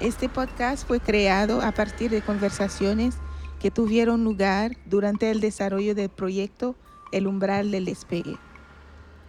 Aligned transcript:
Este 0.00 0.28
podcast 0.28 0.86
fue 0.86 1.00
creado 1.00 1.60
a 1.60 1.72
partir 1.72 2.12
de 2.12 2.22
conversaciones 2.22 3.16
que 3.58 3.72
tuvieron 3.72 4.22
lugar 4.22 4.76
durante 4.86 5.28
el 5.28 5.40
desarrollo 5.40 5.96
del 5.96 6.08
proyecto 6.08 6.76
El 7.10 7.26
umbral 7.26 7.72
del 7.72 7.86
despegue. 7.86 8.36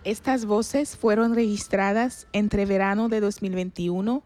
Estas 0.04 0.46
voces 0.46 0.96
fueron 0.96 1.34
registradas 1.34 2.28
entre 2.34 2.68
verano 2.68 3.10
de 3.10 3.20
2021 3.20 4.22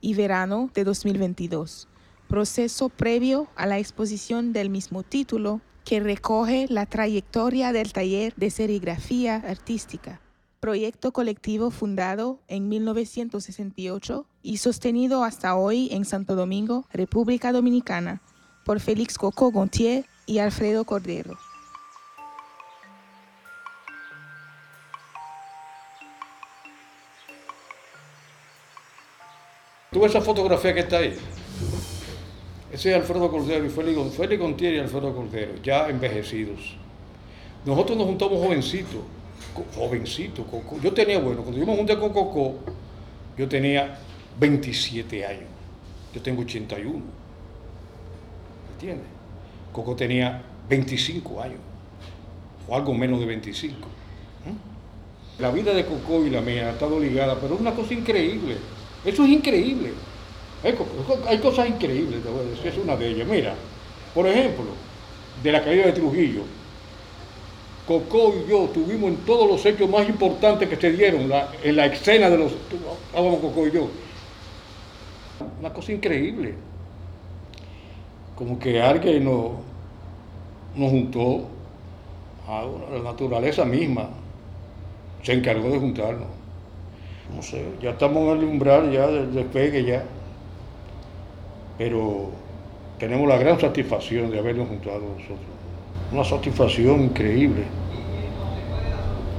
y 0.00 0.14
verano 0.14 0.68
de 0.74 0.82
2022, 0.82 1.86
proceso 2.26 2.88
previo 2.88 3.46
a 3.54 3.66
la 3.66 3.78
exposición 3.78 4.52
del 4.52 4.70
mismo 4.70 5.04
título 5.04 5.60
que 5.84 6.00
recoge 6.00 6.66
la 6.68 6.86
trayectoria 6.86 7.72
del 7.72 7.92
taller 7.92 8.34
de 8.34 8.50
serigrafía 8.50 9.36
artística, 9.36 10.20
proyecto 10.58 11.12
colectivo 11.12 11.70
fundado 11.70 12.40
en 12.48 12.68
1968 12.68 14.26
y 14.44 14.58
sostenido 14.58 15.24
hasta 15.24 15.56
hoy 15.56 15.88
en 15.90 16.04
Santo 16.04 16.36
Domingo, 16.36 16.84
República 16.92 17.50
Dominicana, 17.50 18.20
por 18.64 18.78
Félix 18.78 19.16
Coco 19.16 19.50
Gontier 19.50 20.04
y 20.26 20.38
Alfredo 20.38 20.84
Cordero. 20.84 21.36
¿Tú 29.90 30.00
ves 30.00 30.10
esa 30.10 30.20
fotografía 30.20 30.74
que 30.74 30.80
está 30.80 30.98
ahí? 30.98 31.16
Ese 32.70 32.90
es 32.90 32.96
Alfredo 32.96 33.30
Cordero 33.30 33.64
y 33.64 33.70
Félix, 33.70 34.14
Félix 34.14 34.42
Gontier 34.42 34.74
y 34.74 34.78
Alfredo 34.78 35.14
Cordero, 35.14 35.54
ya 35.62 35.88
envejecidos. 35.88 36.76
Nosotros 37.64 37.96
nos 37.96 38.08
juntamos 38.08 38.38
jovencitos, 38.44 39.00
jovencitos. 39.74 40.44
Yo 40.82 40.92
tenía, 40.92 41.18
bueno, 41.18 41.40
cuando 41.40 41.58
yo 41.58 41.64
me 41.64 41.74
junté 41.74 41.98
con 41.98 42.12
Coco, 42.12 42.56
yo 43.38 43.48
tenía 43.48 43.98
27 44.38 45.26
años. 45.26 45.48
Yo 46.14 46.22
tengo 46.22 46.42
81. 46.42 47.02
¿Entiendes? 48.72 49.06
Coco 49.72 49.96
tenía 49.96 50.42
25 50.68 51.42
años, 51.42 51.58
o 52.68 52.76
algo 52.76 52.94
menos 52.94 53.20
de 53.20 53.26
25. 53.26 53.76
¿Mm? 53.76 55.42
La 55.42 55.50
vida 55.50 55.74
de 55.74 55.84
Coco 55.84 56.24
y 56.24 56.30
la 56.30 56.40
mía 56.40 56.68
ha 56.68 56.70
estado 56.70 57.00
ligada, 57.00 57.36
pero 57.40 57.54
es 57.54 57.60
una 57.60 57.74
cosa 57.74 57.92
increíble. 57.92 58.56
Eso 59.04 59.24
es 59.24 59.30
increíble. 59.30 59.92
Hay, 60.62 61.38
cosas 61.38 61.68
increíbles, 61.68 62.22
te 62.22 62.28
voy 62.30 62.40
a 62.40 62.50
decir, 62.50 62.66
es 62.68 62.78
una 62.78 62.96
de 62.96 63.08
ellas. 63.08 63.28
Mira, 63.28 63.54
por 64.14 64.26
ejemplo, 64.26 64.64
de 65.42 65.52
la 65.52 65.62
caída 65.62 65.86
de 65.86 65.92
Trujillo, 65.92 66.42
Coco 67.86 68.34
y 68.34 68.48
yo 68.48 68.70
tuvimos 68.72 69.10
en 69.10 69.16
todos 69.18 69.46
los 69.46 69.66
hechos 69.66 69.90
más 69.90 70.08
importantes 70.08 70.68
que 70.68 70.76
se 70.76 70.92
dieron 70.92 71.30
en 71.62 71.76
la 71.76 71.86
escena 71.86 72.30
de 72.30 72.38
los. 72.38 72.52
Estábamos 72.52 73.40
Coco 73.40 73.66
y 73.66 73.72
yo. 73.72 73.88
Una 75.60 75.72
cosa 75.72 75.92
increíble. 75.92 76.54
Como 78.36 78.58
que 78.58 78.80
alguien 78.80 79.24
nos, 79.24 79.52
juntó 80.76 81.46
a 82.48 82.64
la 82.92 83.02
naturaleza 83.02 83.64
misma. 83.64 84.08
Se 85.22 85.32
encargó 85.32 85.70
de 85.70 85.78
juntarnos 85.78 86.44
no 87.32 87.42
sé, 87.42 87.64
ya 87.80 87.90
estamos 87.90 88.22
en 88.32 88.38
el 88.38 88.44
umbral 88.44 88.92
ya 88.92 89.06
del 89.06 89.32
despegue 89.32 89.84
ya, 89.84 90.04
pero 91.78 92.30
tenemos 92.98 93.28
la 93.28 93.38
gran 93.38 93.58
satisfacción 93.58 94.30
de 94.30 94.38
habernos 94.38 94.68
juntado 94.68 95.00
nosotros. 95.00 95.38
Una 96.12 96.24
satisfacción 96.24 97.02
increíble. 97.02 97.64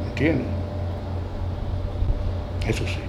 ¿Entiendes? 0.09 0.47
Eso 2.67 2.85
sí. 2.87 2.99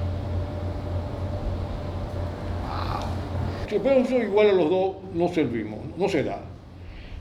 Si 3.77 3.83
fuéramos 3.83 4.11
igual 4.11 4.49
a 4.49 4.53
los 4.55 4.71
dos, 4.71 4.97
no 5.13 5.29
servimos, 5.29 5.81
no 5.99 6.09
se 6.09 6.23
da. 6.23 6.41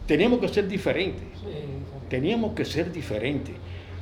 Teníamos 0.08 0.40
que 0.40 0.48
ser 0.48 0.70
diferentes. 0.70 1.28
Teníamos 2.10 2.54
que 2.54 2.64
ser 2.64 2.94
diferentes. 2.94 3.54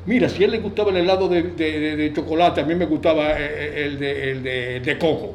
Mira, 0.06 0.30
si 0.30 0.44
a 0.44 0.46
él 0.46 0.52
le 0.52 0.60
gustaba 0.60 0.92
el 0.92 0.98
helado 0.98 1.28
de, 1.28 2.12
chocolate, 2.14 2.62
a 2.62 2.66
mí 2.66 2.76
me 2.76 2.86
gustaba 2.86 3.32
eh, 3.32 3.98
eh, 4.00 4.32
el 4.36 4.84
de, 4.84 4.98
coco. 5.00 5.34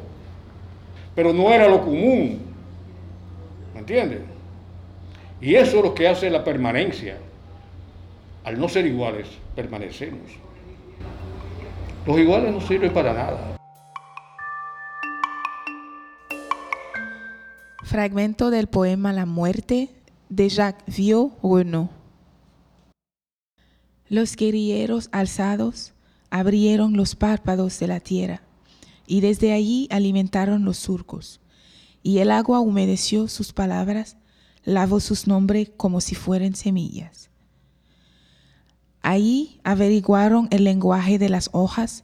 Pero 1.13 1.33
no 1.33 1.51
era 1.51 1.67
lo 1.67 1.81
común. 1.81 2.39
¿Me 3.73 3.81
entiendes? 3.81 4.21
Y 5.41 5.55
eso 5.55 5.79
es 5.79 5.83
lo 5.83 5.93
que 5.93 6.07
hace 6.07 6.29
la 6.29 6.45
permanencia. 6.45 7.17
Al 8.45 8.57
no 8.57 8.69
ser 8.69 8.85
iguales, 8.85 9.27
permanecemos. 9.57 10.21
Los 12.05 12.17
iguales 12.17 12.53
no 12.53 12.61
sirven 12.61 12.93
para 12.93 13.11
nada. 13.11 13.58
Fragmento 17.89 18.51
del 18.51 18.67
poema 18.67 19.13
La 19.13 19.25
muerte 19.25 19.89
de 20.29 20.47
Jacques 20.47 20.95
Vieux 20.95 21.31
Renaud. 21.41 21.89
Los 24.07 24.35
guerrilleros 24.35 25.09
alzados 25.11 25.93
abrieron 26.29 26.95
los 26.95 27.15
párpados 27.15 27.79
de 27.79 27.87
la 27.87 27.99
tierra 27.99 28.43
y 29.07 29.21
desde 29.21 29.53
allí 29.53 29.87
alimentaron 29.89 30.65
los 30.65 30.77
surcos. 30.77 31.41
Y 32.03 32.19
el 32.19 32.29
agua 32.29 32.59
humedeció 32.59 33.27
sus 33.27 33.53
palabras, 33.53 34.17
lavó 34.63 34.99
sus 34.99 35.25
nombres 35.25 35.71
como 35.75 35.99
si 35.99 36.13
fueran 36.13 36.53
semillas. 36.53 37.31
Allí 39.01 39.59
averiguaron 39.63 40.47
el 40.51 40.63
lenguaje 40.63 41.17
de 41.17 41.29
las 41.29 41.49
hojas, 41.53 42.03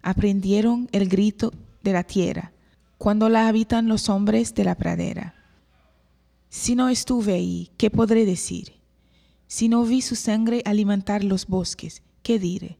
aprendieron 0.00 0.88
el 0.92 1.10
grito 1.10 1.52
de 1.82 1.92
la 1.92 2.04
tierra, 2.04 2.52
cuando 2.98 3.28
la 3.28 3.48
habitan 3.48 3.88
los 3.88 4.08
hombres 4.08 4.54
de 4.54 4.64
la 4.64 4.74
pradera. 4.74 5.34
Si 6.48 6.74
no 6.74 6.88
estuve 6.88 7.34
ahí, 7.34 7.70
¿qué 7.76 7.90
podré 7.90 8.24
decir? 8.24 8.72
Si 9.46 9.68
no 9.68 9.84
vi 9.84 10.02
su 10.02 10.16
sangre 10.16 10.62
alimentar 10.64 11.22
los 11.22 11.46
bosques, 11.46 12.02
¿qué 12.22 12.38
diré? 12.38 12.78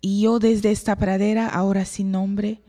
Y 0.00 0.22
yo 0.22 0.38
desde 0.38 0.72
esta 0.72 0.96
pradera, 0.96 1.48
ahora 1.48 1.84
sin 1.84 2.10
nombre, 2.10 2.60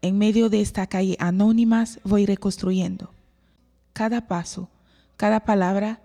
en 0.00 0.16
medio 0.16 0.48
de 0.48 0.60
esta 0.60 0.86
calle 0.86 1.16
anónimas, 1.18 2.00
voy 2.04 2.24
reconstruyendo. 2.24 3.12
Cada 3.92 4.28
paso, 4.28 4.70
cada 5.16 5.40
palabra, 5.40 6.00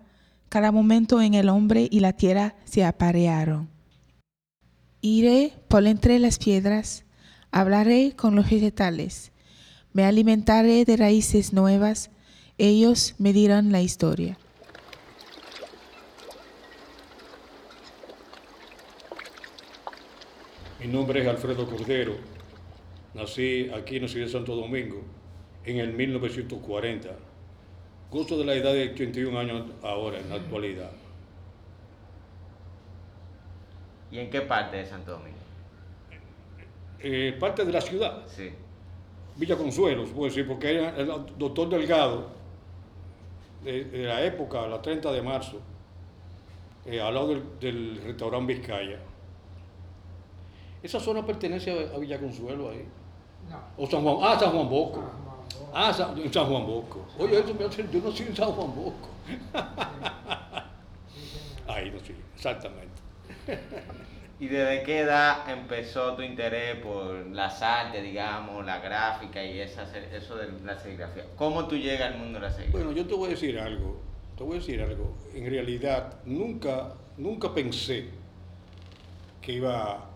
cada 0.49 0.71
momento 0.71 1.21
en 1.21 1.35
el 1.35 1.49
hombre 1.49 1.87
y 1.89 1.99
la 1.99 2.13
tierra 2.13 2.55
se 2.65 2.83
aparearon. 2.83 3.69
Iré 5.01 5.53
por 5.67 5.85
entre 5.85 6.17
las 6.19 6.37
piedras, 6.39 7.05
hablaré 7.51 8.15
con 8.15 8.35
los 8.35 8.49
vegetales, 8.49 9.32
me 9.93 10.05
alimentaré 10.05 10.85
de 10.85 10.97
raíces 10.97 11.53
nuevas, 11.53 12.09
ellos 12.57 13.15
me 13.19 13.31
dirán 13.31 13.71
la 13.71 13.81
historia. 13.81 14.37
Mi 20.79 20.87
nombre 20.87 21.21
es 21.21 21.27
Alfredo 21.27 21.67
Cordero. 21.69 22.15
Nací 23.13 23.69
aquí 23.73 23.97
en 23.97 24.01
la 24.03 24.07
ciudad 24.07 24.25
de 24.25 24.31
Santo 24.31 24.55
Domingo 24.55 25.01
en 25.63 25.77
el 25.77 25.93
1940. 25.93 27.09
Gozo 28.11 28.37
de 28.37 28.45
la 28.45 28.55
edad 28.55 28.73
de 28.73 28.89
81 28.89 29.39
años 29.39 29.71
ahora, 29.81 30.19
en 30.19 30.29
la 30.29 30.35
actualidad. 30.35 30.91
¿Y 34.11 34.19
en 34.19 34.29
qué 34.29 34.41
parte 34.41 34.77
de 34.77 34.85
Santo 34.85 35.11
Domingo? 35.11 35.37
Eh, 36.99 37.35
parte 37.39 37.65
de 37.65 37.71
la 37.71 37.81
ciudad. 37.81 38.23
Sí. 38.27 38.51
Villa 39.35 39.57
Consuelo, 39.57 40.05
puedo 40.05 40.25
decir, 40.25 40.47
porque 40.47 40.71
era 40.71 40.95
el 40.95 41.07
doctor 41.37 41.69
Delgado, 41.69 42.27
de, 43.63 44.05
la 44.05 44.23
época, 44.23 44.67
la 44.67 44.81
30 44.81 45.11
de 45.11 45.21
marzo, 45.21 45.59
eh, 46.85 47.01
al 47.01 47.13
lado 47.13 47.29
del, 47.29 47.43
del 47.59 48.01
restaurante 48.03 48.53
Vizcaya. 48.53 48.99
Esa 50.83 50.99
zona 50.99 51.25
pertenece 51.25 51.71
a 51.71 51.97
Villa 51.97 52.19
Consuelo 52.19 52.69
ahí. 52.69 52.85
No. 53.49 53.59
O 53.77 53.89
San 53.89 54.03
Juan, 54.03 54.17
ah, 54.21 54.37
San 54.39 54.51
Juan 54.51 54.69
Bosco. 54.69 55.03
Ah, 55.73 55.93
San, 55.93 56.15
San 56.31 56.45
Juan 56.45 56.65
Bosco. 56.65 57.05
Oye, 57.17 57.39
eso 57.39 57.53
me 57.53 57.65
hace, 57.65 57.85
yo 57.91 58.01
no 58.01 58.11
soy 58.11 58.27
en 58.27 58.35
San 58.35 58.51
Juan 58.51 58.75
Bosco. 58.75 59.09
ahí 61.67 61.89
no 61.89 61.99
sí, 61.99 62.15
exactamente. 62.35 63.01
¿Y 64.39 64.47
desde 64.47 64.83
qué 64.83 65.01
edad 65.01 65.49
empezó 65.49 66.15
tu 66.15 66.21
interés 66.21 66.77
por 66.77 67.27
las 67.27 67.61
artes, 67.61 68.03
digamos, 68.03 68.65
la 68.65 68.79
gráfica 68.79 69.43
y 69.43 69.59
esa, 69.59 69.83
eso 69.97 70.35
de 70.35 70.49
la 70.65 70.77
serigrafía? 70.79 71.25
¿Cómo 71.35 71.67
tú 71.67 71.77
llegas 71.77 72.13
al 72.13 72.19
mundo 72.19 72.39
de 72.39 72.47
la 72.47 72.51
serigrafía? 72.51 72.83
Bueno, 72.83 72.97
yo 72.97 73.07
te 73.07 73.13
voy 73.13 73.27
a 73.27 73.29
decir 73.31 73.59
algo, 73.59 74.01
te 74.35 74.43
voy 74.43 74.57
a 74.57 74.59
decir 74.59 74.81
algo. 74.81 75.15
En 75.33 75.49
realidad, 75.49 76.15
nunca, 76.25 76.93
nunca 77.17 77.53
pensé 77.53 78.09
que 79.41 79.53
iba 79.53 80.09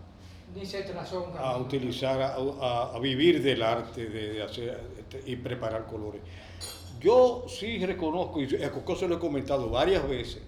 a 1.40 1.58
utilizar, 1.58 2.20
a, 2.22 3.00
vivir 3.00 3.42
del 3.42 3.62
arte, 3.62 4.08
de, 4.08 4.42
hacer 4.42 4.80
este, 4.98 5.22
y 5.32 5.36
preparar 5.36 5.86
colores. 5.86 6.22
Yo 7.00 7.46
sí 7.48 7.86
reconozco, 7.86 8.42
y 8.42 8.64
a 8.64 8.72
Coco 8.72 8.96
se 8.96 9.08
lo 9.08 9.16
he 9.16 9.20
comentado 9.20 9.70
varias 9.70 10.08
veces, 10.08 10.42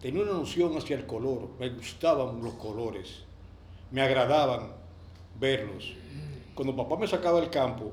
tenía 0.00 0.22
una 0.22 0.32
noción 0.32 0.76
hacia 0.76 0.96
el 0.96 1.06
color, 1.06 1.48
me 1.58 1.70
gustaban 1.70 2.42
los 2.42 2.54
colores, 2.54 3.22
me 3.90 4.00
agradaban 4.00 4.72
verlos. 5.38 5.94
Cuando 6.54 6.76
papá 6.76 6.96
me 6.96 7.06
sacaba 7.06 7.40
del 7.40 7.50
campo, 7.50 7.92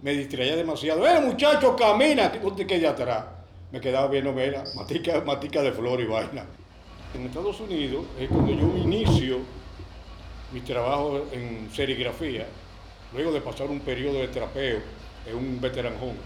me 0.00 0.12
distraía 0.12 0.56
demasiado. 0.56 1.06
¡Eh, 1.06 1.20
muchacho, 1.20 1.76
camina! 1.76 2.32
¿Usted 2.42 2.66
qué 2.66 2.78
de 2.78 2.88
atrás? 2.88 3.24
Me 3.70 3.80
quedaba 3.80 4.08
viendo, 4.08 4.32
mira, 4.32 4.64
matica, 4.74 5.20
matica 5.20 5.62
de 5.62 5.72
flor 5.72 6.00
y 6.00 6.06
vaina. 6.06 6.44
En 7.14 7.26
Estados 7.26 7.60
Unidos 7.60 8.04
es 8.18 8.28
cuando 8.28 8.52
yo 8.52 8.76
inicio 8.76 9.38
mi 10.52 10.60
trabajo 10.60 11.26
en 11.32 11.70
serigrafía, 11.72 12.46
luego 13.12 13.32
de 13.32 13.40
pasar 13.40 13.68
un 13.68 13.80
periodo 13.80 14.18
de 14.18 14.28
trapeo 14.28 14.80
en 15.26 15.36
un 15.36 15.60
veteranjón. 15.60 16.16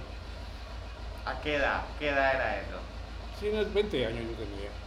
¿A 1.24 1.40
qué 1.40 1.56
edad? 1.56 1.84
¿Qué 1.98 2.08
edad 2.08 2.34
era 2.34 2.60
eso? 2.60 2.78
Sí, 3.40 3.48
20 3.50 4.06
años 4.06 4.20
yo 4.20 4.44
tenía. 4.44 4.85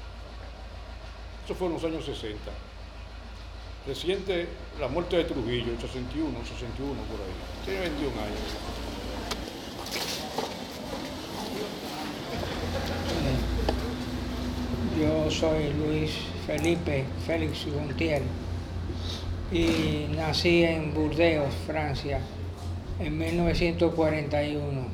Eso 1.49 1.57
fue 1.57 1.67
en 1.69 1.73
los 1.73 1.83
años 1.83 2.05
60. 2.05 2.37
Reciente 3.87 4.47
la 4.79 4.87
muerte 4.87 5.17
de 5.17 5.23
Trujillo, 5.23 5.71
61, 5.81 6.45
61 6.45 7.01
por 7.09 7.19
ahí. 7.21 7.33
Tiene 7.65 7.79
21 7.79 8.21
años. 8.21 8.37
Yo 15.01 15.31
soy 15.31 15.73
Luis 15.73 16.11
Felipe 16.45 17.05
Félix 17.25 17.65
Gontier 17.65 18.21
y 19.51 20.05
nací 20.15 20.63
en 20.65 20.93
Burdeos, 20.93 21.51
Francia, 21.65 22.21
en 22.99 23.17
1941, 23.17 24.87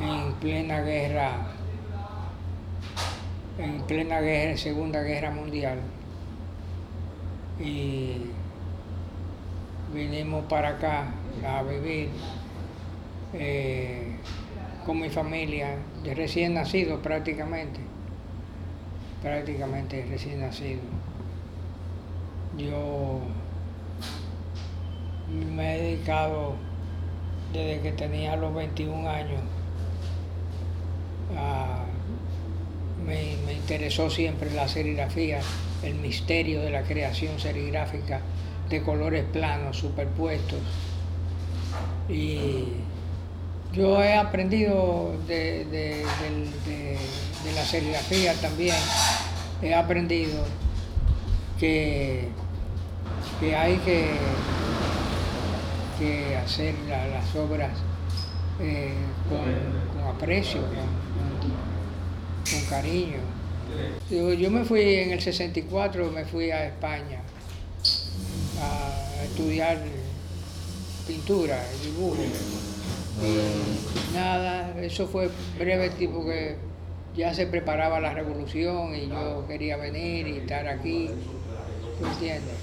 en 0.00 0.32
plena 0.34 0.82
guerra, 0.82 1.49
en 3.62 3.82
plena 3.82 4.20
guerra, 4.20 4.56
Segunda 4.56 5.02
Guerra 5.02 5.30
Mundial. 5.30 5.78
Y 7.58 8.30
vinimos 9.92 10.44
para 10.46 10.70
acá 10.70 11.12
a 11.46 11.62
vivir 11.62 12.08
eh, 13.34 14.16
con 14.84 15.00
mi 15.00 15.10
familia, 15.10 15.76
de 16.02 16.14
recién 16.14 16.54
nacido 16.54 17.02
prácticamente, 17.02 17.80
prácticamente 19.22 20.06
recién 20.08 20.40
nacido. 20.40 20.80
Yo 22.56 23.20
me 25.54 25.76
he 25.76 25.82
dedicado 25.82 26.54
desde 27.52 27.80
que 27.82 27.92
tenía 27.92 28.36
los 28.36 28.54
21 28.54 29.08
años. 29.08 29.40
Me, 33.06 33.36
me, 33.46 33.54
interesó 33.54 34.10
siempre 34.10 34.50
la 34.50 34.68
serigrafía, 34.68 35.40
el 35.82 35.94
misterio 35.94 36.62
de 36.62 36.70
la 36.70 36.82
creación 36.82 37.38
serigráfica 37.38 38.20
de 38.68 38.82
colores 38.82 39.24
planos, 39.32 39.78
superpuestos. 39.78 40.60
Y 42.08 42.64
yo 43.72 44.02
he 44.02 44.14
aprendido 44.14 45.14
de, 45.26 45.64
de 45.64 47.52
la 47.54 47.64
serigrafía 47.64 48.34
también, 48.34 48.76
he 49.62 49.74
aprendido 49.74 50.44
que 51.58 52.28
que 53.40 53.56
hay 53.56 53.76
que, 53.78 54.10
que 55.98 56.36
hacer 56.36 56.74
las 56.86 57.34
obras 57.34 57.70
eh, 58.60 58.92
con, 59.28 60.08
aprecio, 60.08 60.60
con, 60.60 61.79
cariño. 62.68 63.18
Yo, 64.10 64.50
me 64.50 64.64
fui 64.64 64.94
en 64.94 65.12
el 65.12 65.20
64, 65.20 66.10
me 66.10 66.24
fui 66.24 66.50
a 66.50 66.66
España 66.66 67.20
a 68.60 69.24
estudiar 69.24 69.78
pintura, 71.06 71.62
dibujo. 71.82 72.16
Nada, 74.14 74.74
eso 74.80 75.06
fue 75.06 75.30
breve 75.58 75.90
tipo 75.90 76.24
que 76.24 76.56
ya 77.14 77.34
se 77.34 77.46
preparaba 77.46 78.00
la 78.00 78.12
revolución 78.14 78.94
y 78.94 79.08
yo 79.08 79.44
quería 79.46 79.76
venir 79.76 80.26
y 80.26 80.38
estar 80.38 80.66
aquí, 80.66 81.10
¿tú 81.98 82.06
entiendes? 82.06 82.56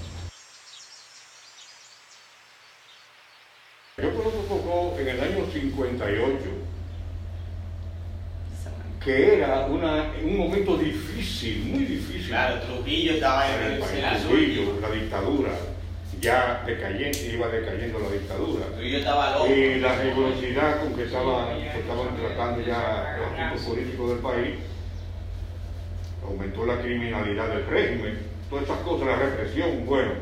Yo 3.96 4.14
conozco 4.14 4.46
Coco 4.48 4.98
en 4.98 5.08
el 5.08 5.20
año 5.20 5.46
58, 5.52 6.57
que 9.02 9.36
era 9.36 9.66
una, 9.66 10.12
un 10.22 10.38
momento 10.38 10.76
difícil, 10.76 11.64
muy 11.64 11.84
difícil. 11.84 12.28
Claro, 12.28 12.60
Trujillo 12.62 13.12
estaba 13.14 13.46
en 13.46 13.72
el, 13.72 13.80
Trujillo, 13.80 14.78
la 14.80 14.90
dictadura, 14.90 15.50
ya 16.20 16.62
decayendo, 16.66 17.18
iba 17.32 17.48
decayendo 17.48 17.98
la 18.00 18.10
dictadura. 18.10 18.66
Trujillo 18.66 18.98
estaba 18.98 19.32
loco. 19.32 19.46
Y 19.54 19.80
la 19.80 20.02
rigurosidad 20.02 20.80
con 20.80 20.94
que 20.94 21.04
estaban, 21.04 21.56
estaban 21.56 22.16
tratando 22.16 22.66
ya 22.66 23.18
los 23.20 23.36
tipos 23.36 23.74
políticos 23.74 24.10
del 24.10 24.18
país, 24.18 24.54
aumentó 26.26 26.66
la 26.66 26.80
criminalidad 26.80 27.48
del 27.48 27.66
régimen, 27.66 28.18
todas 28.50 28.64
esas 28.64 28.78
cosas, 28.80 29.06
la 29.06 29.16
represión. 29.16 29.86
Bueno, 29.86 30.12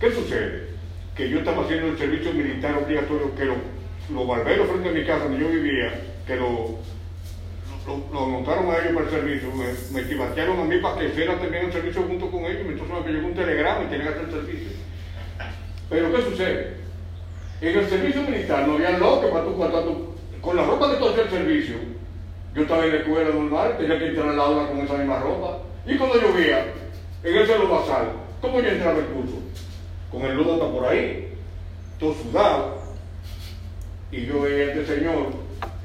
¿qué 0.00 0.12
sucede? 0.12 0.76
que 1.16 1.30
yo 1.30 1.38
estaba 1.38 1.64
haciendo 1.64 1.88
el 1.88 1.98
servicio 1.98 2.32
militar 2.34 2.76
obligatorio, 2.76 3.34
que 3.34 3.46
los 3.46 4.26
barberos 4.26 4.68
frente 4.68 4.90
a 4.90 4.92
mi 4.92 5.04
casa 5.04 5.24
donde 5.24 5.40
yo 5.40 5.48
vivía, 5.48 5.94
que 6.26 6.36
lo, 6.36 6.78
lo, 7.86 8.26
montaron 8.26 8.70
a 8.70 8.78
ellos 8.78 8.92
para 8.94 9.06
el 9.06 9.12
servicio, 9.12 9.52
me, 9.52 9.66
me 9.92 10.24
a 10.24 10.64
mí 10.64 10.78
para 10.78 10.98
que 10.98 11.08
hiciera 11.08 11.38
también 11.38 11.66
el 11.66 11.72
servicio 11.72 12.02
junto 12.02 12.30
con 12.30 12.44
ellos, 12.44 12.66
entonces 12.66 13.06
me 13.06 13.12
llegó 13.12 13.26
un 13.28 13.34
telegrama 13.34 13.84
y 13.84 13.86
tenía 13.86 14.04
que 14.04 14.08
hacer 14.10 14.24
el 14.24 14.30
servicio. 14.30 14.68
Pero 15.88 16.12
¿qué 16.12 16.22
sucede? 16.22 16.76
En 17.60 17.78
el 17.78 17.88
servicio 17.88 18.22
militar 18.22 18.66
no 18.66 18.74
había 18.74 18.98
lo 18.98 19.20
que 19.20 19.28
para 19.28 19.44
tu, 19.44 19.58
para 19.58 19.82
con 20.40 20.56
la 20.56 20.64
ropa 20.64 20.90
que 20.90 20.96
tú 20.96 21.08
hacías 21.08 21.26
el 21.26 21.30
servicio, 21.30 21.76
yo 22.54 22.62
estaba 22.62 22.84
en 22.84 22.90
la 22.90 22.96
escuela 22.98 23.30
normal, 23.30 23.76
tenía 23.78 23.98
que 23.98 24.08
entrar 24.08 24.28
al 24.28 24.40
aula 24.40 24.68
con 24.68 24.80
esa 24.80 24.94
misma 24.94 25.18
ropa, 25.20 25.58
y 25.86 25.96
cuando 25.96 26.20
llovía, 26.20 26.66
en 27.22 27.36
ese 27.36 27.58
lo 27.58 27.68
basal, 27.68 28.12
¿cómo 28.40 28.60
yo 28.60 28.68
entraba 28.68 28.98
el 28.98 29.06
curso? 29.06 29.36
con 30.10 30.22
el 30.22 30.36
lodo 30.36 30.54
está 30.54 30.70
por 30.70 30.86
ahí, 30.86 31.28
todo 31.98 32.14
sudado. 32.14 32.76
Y 34.10 34.26
yo 34.26 34.42
veía 34.42 34.66
a 34.66 34.74
este 34.74 34.96
señor 34.96 35.32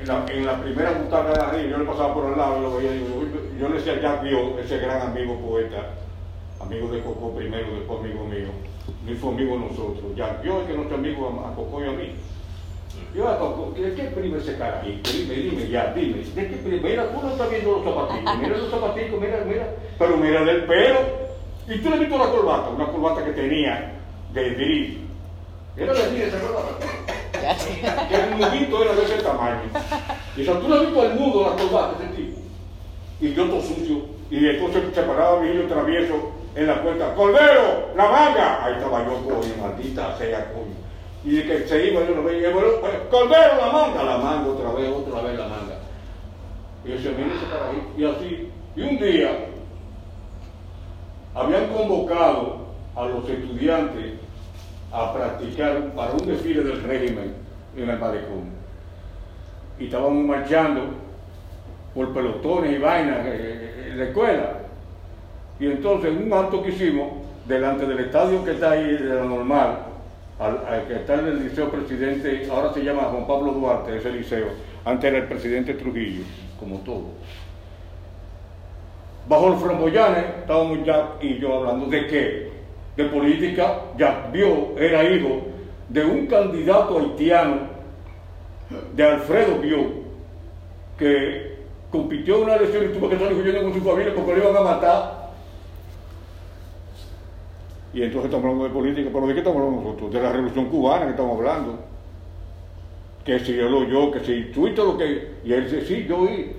en 0.01 0.07
la, 0.07 0.25
en 0.29 0.45
la 0.45 0.61
primera 0.61 0.91
butaca 0.91 1.33
de 1.33 1.41
arriba, 1.41 1.69
yo 1.69 1.77
le 1.77 1.85
pasaba 1.85 2.13
por 2.13 2.31
el 2.31 2.37
lado 2.37 2.57
y 2.57 2.61
lo 2.61 2.75
veía, 2.75 2.95
y 2.95 3.59
yo, 3.59 3.69
le 3.69 3.75
decía, 3.75 4.01
ya 4.01 4.15
vio 4.15 4.57
ese 4.59 4.79
gran 4.79 5.01
amigo 5.01 5.39
poeta, 5.39 5.93
amigo 6.59 6.87
de 6.89 7.01
Coco 7.01 7.35
primero, 7.35 7.67
después 7.75 7.99
amigo 7.99 8.25
mío, 8.25 8.47
ni 9.05 9.13
fue 9.13 9.31
amigo 9.31 9.53
de 9.53 9.59
nosotros, 9.59 10.15
ya 10.15 10.39
vio 10.43 10.65
que 10.65 10.73
nuestro 10.73 10.97
amigo 10.97 11.45
a, 11.45 11.55
Coco 11.55 11.83
y 11.83 11.87
a 11.87 11.91
mí. 11.91 12.15
Yo 13.15 13.27
a 13.27 13.37
Coco, 13.37 13.73
¿qué, 13.75 13.93
qué 13.93 14.03
prima 14.05 14.37
ese 14.37 14.57
carajito? 14.57 15.11
Dime, 15.11 15.33
dime, 15.35 15.69
ya, 15.69 15.93
dime, 15.93 16.23
¿de 16.23 16.47
qué 16.47 16.55
prima? 16.57 16.81
Mira, 16.81 17.13
tú 17.13 17.21
no 17.21 17.31
estás 17.31 17.49
viendo 17.49 17.71
los 17.73 17.83
zapatitos, 17.83 18.37
mira 18.39 18.57
los 18.57 18.71
zapatitos, 18.71 19.21
mira, 19.21 19.43
mira, 19.45 19.67
pero 19.99 20.17
mira 20.17 20.43
del 20.43 20.63
pelo. 20.65 20.99
Y 21.67 21.77
tú 21.77 21.89
le 21.89 21.99
viste 21.99 22.17
la 22.17 22.25
corbata, 22.25 22.69
una 22.69 22.87
corbata 22.87 23.23
que 23.23 23.31
tenía 23.31 23.93
de 24.33 24.49
drift. 24.55 24.97
Era 25.77 25.93
de 25.93 26.09
drift, 26.09 26.33
¿verdad? 26.33 27.05
Que 27.05 27.10
el 27.43 28.39
nudito 28.39 28.83
era 28.83 28.93
de 28.93 29.03
ese 29.03 29.23
tamaño. 29.23 29.61
Y 30.35 30.45
tú 30.45 30.69
le 30.69 30.79
visto 30.79 31.03
el 31.03 31.19
nudo, 31.19 31.49
la 31.49 31.55
corbata, 31.55 32.03
ese 32.03 32.13
tipo. 32.15 32.39
Y 33.19 33.33
yo 33.33 33.45
todo 33.47 33.61
sucio. 33.61 34.01
Y 34.29 34.47
entonces 34.47 34.83
se 34.93 35.01
paraba 35.03 35.45
hijo 35.45 35.67
travieso 35.67 36.31
en 36.55 36.67
la 36.67 36.81
puerta. 36.81 37.13
¡Cordero! 37.15 37.89
¡La 37.95 38.09
manga! 38.09 38.65
Ahí 38.65 38.73
estaba 38.73 39.05
yo, 39.05 39.23
coño, 39.23 39.55
maldita 39.61 40.17
sea, 40.17 40.51
coño. 40.53 40.75
Y 41.23 41.35
de 41.35 41.43
que 41.43 41.67
se 41.67 41.87
iba, 41.87 42.01
yo 42.05 42.15
no 42.15 42.23
veía, 42.23 42.49
bueno, 42.51 42.69
pues, 42.79 42.93
¡Cordero! 43.09 43.57
¡La 43.57 43.71
manga! 43.71 44.03
La 44.03 44.17
manga 44.17 44.49
otra 44.49 44.71
vez, 44.71 44.89
otra 44.89 45.21
vez 45.21 45.37
la 45.37 45.47
manga. 45.47 45.77
Y 46.83 46.89
yo 46.89 46.95
decía, 46.95 47.11
mire 47.11 47.35
ese 47.35 47.45
ahí. 47.45 47.93
Y 47.97 48.05
así. 48.05 48.51
Y 48.75 48.81
un 48.81 48.97
día 48.97 49.45
habían 51.35 51.67
convocado 51.67 52.67
a 52.95 53.05
los 53.05 53.29
estudiantes 53.29 54.13
a 54.91 55.13
practicar 55.13 55.91
para 55.95 56.13
un 56.13 56.25
desfile 56.25 56.63
del 56.63 56.83
régimen 56.83 57.33
en 57.75 57.89
el 57.89 57.99
malecón. 57.99 58.49
Y 59.79 59.85
estábamos 59.85 60.25
marchando 60.25 60.81
por 61.93 62.13
pelotones 62.13 62.73
y 62.73 62.77
vainas 62.77 63.25
en 63.25 63.97
la 63.97 64.03
escuela. 64.05 64.53
Y 65.59 65.67
entonces 65.67 66.11
un 66.11 66.33
acto 66.33 66.61
que 66.63 66.69
hicimos 66.69 67.09
delante 67.47 67.85
del 67.85 67.99
estadio 67.99 68.43
que 68.43 68.51
está 68.51 68.71
ahí 68.71 68.93
de 68.93 69.15
la 69.15 69.23
normal, 69.23 69.79
al, 70.39 70.87
que 70.87 70.95
está 70.95 71.15
en 71.15 71.27
el 71.27 71.43
liceo 71.43 71.69
presidente, 71.69 72.47
ahora 72.51 72.73
se 72.73 72.83
llama 72.83 73.03
Juan 73.03 73.27
Pablo 73.27 73.51
Duarte, 73.51 73.97
ese 73.97 74.11
liceo, 74.11 74.47
antes 74.85 75.09
era 75.09 75.19
el 75.19 75.27
presidente 75.27 75.75
Trujillo, 75.75 76.23
como 76.59 76.77
todo. 76.79 77.05
Bajo 79.29 79.49
los 79.49 79.61
framboyanes 79.61 80.25
estábamos 80.39 80.83
ya 80.83 81.11
y 81.21 81.37
yo 81.37 81.57
hablando 81.57 81.85
de 81.85 82.07
qué? 82.07 82.50
De 82.95 83.05
política, 83.05 83.79
vio, 84.31 84.77
era 84.77 85.03
hijo 85.03 85.41
de 85.89 86.05
un 86.05 86.25
candidato 86.27 86.99
haitiano, 86.99 87.71
de 88.93 89.03
Alfredo 89.03 89.59
Vio, 89.59 90.01
que 90.97 91.57
compitió 91.91 92.37
en 92.37 92.43
una 92.43 92.55
elección 92.55 92.85
y 92.85 92.93
tuvo 92.93 93.09
que 93.09 93.17
salir 93.17 93.37
huyendo 93.37 93.63
con 93.63 93.73
su 93.73 93.81
familia 93.81 94.13
porque 94.15 94.31
lo 94.33 94.37
iban 94.37 94.57
a 94.57 94.61
matar. 94.61 95.21
Y 97.93 98.03
entonces 98.03 98.25
estamos 98.25 98.45
hablando 98.45 98.63
de 98.63 98.69
política, 98.69 99.09
pero 99.11 99.27
¿de 99.27 99.33
qué 99.33 99.39
estamos 99.39 99.61
hablando 99.61 99.81
nosotros? 99.81 100.13
De 100.13 100.21
la 100.21 100.31
revolución 100.31 100.65
cubana 100.69 101.05
que 101.05 101.11
estamos 101.11 101.37
hablando. 101.37 101.79
que 103.25 103.39
si 103.39 103.59
él 103.59 103.73
oyó, 103.73 104.11
que 104.11 104.21
si 104.21 104.43
tú 104.53 104.67
lo 104.67 104.97
que. 104.97 105.31
Y 105.43 105.51
él 105.51 105.65
dice, 105.65 105.85
sí, 105.85 106.05
yo 106.07 106.19
oí. 106.19 106.55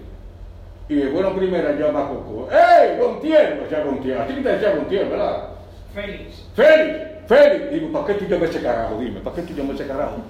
Y 0.89 0.95
de 0.97 1.09
buena 1.09 1.35
primera 1.35 1.73
llama 1.73 2.05
a 2.05 2.09
Coco. 2.09 2.49
¡Ey, 2.51 2.99
Gontier! 2.99 3.62
O 3.65 3.71
sea, 3.71 3.83
Gontier. 3.83 4.19
Así 4.19 4.35
que 4.35 4.43
te 4.43 4.49
decía 4.51 4.77
Gontier, 4.77 5.09
¿verdad? 5.09 5.52
Félix. 5.95 6.45
¡Félix! 6.55 6.99
¡Félix! 7.27 7.71
Digo, 7.71 7.93
¿para 7.93 8.07
qué 8.07 8.15
tú 8.15 8.25
llamas 8.27 8.51
ese 8.51 8.63
carajo? 8.63 8.99
Dime, 8.99 9.21
¿para 9.21 9.37
qué 9.37 9.43
tú 9.43 9.55
llamas 9.55 9.75
ese 9.77 9.87
carajo? 9.87 10.17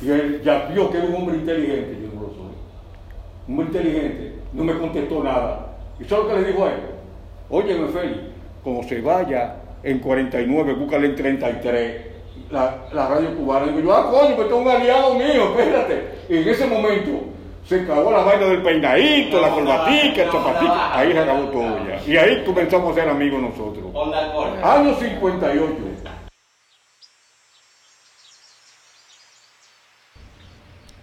Y 0.00 0.10
él 0.10 0.40
ya 0.44 0.66
vio 0.66 0.88
que 0.92 0.98
era 0.98 1.08
un 1.08 1.14
hombre 1.16 1.38
inteligente. 1.38 1.98
Yo 2.00 2.14
no 2.14 2.22
lo 2.22 2.28
soy. 2.28 2.52
Hombre 3.48 3.66
inteligente. 3.66 4.34
No 4.52 4.62
me 4.62 4.78
contestó 4.78 5.24
nada. 5.24 5.76
¿Y 5.98 6.04
solo 6.04 6.28
que 6.28 6.34
le 6.40 6.46
dijo 6.46 6.64
a 6.64 6.68
él? 6.68 6.80
Óyeme, 7.50 7.88
Félix, 7.88 8.20
como 8.62 8.84
se 8.84 9.00
vaya 9.00 9.56
en 9.82 9.98
49, 9.98 10.74
búscale 10.74 11.08
en 11.08 11.16
33 11.16 12.06
la, 12.50 12.86
la 12.92 13.08
radio 13.08 13.34
cubana. 13.36 13.66
Digo 13.66 13.80
yo, 13.80 13.92
ah, 13.92 14.10
coño, 14.10 14.36
que 14.36 14.44
tengo 14.44 14.58
un 14.58 14.68
aliado 14.68 15.14
mío, 15.14 15.58
espérate. 15.58 16.04
Y 16.28 16.36
en 16.36 16.48
ese 16.48 16.66
momento 16.66 17.24
se 17.68 17.82
acabó 17.82 18.10
la 18.10 18.22
vaina 18.22 18.46
del 18.46 18.62
peinadito, 18.62 19.38
la 19.42 19.50
corbatica, 19.50 20.22
el 20.22 20.32
zapatito. 20.32 20.72
Ahí 20.72 21.12
se 21.12 21.18
acabó 21.18 21.48
todo 21.50 21.86
ya. 21.86 22.02
Y 22.06 22.16
ahí 22.16 22.42
comenzamos 22.42 22.92
a 22.92 22.94
ser 22.94 23.10
amigos 23.10 23.42
nosotros. 23.42 23.92
Año 24.62 24.94
58. 24.94 25.74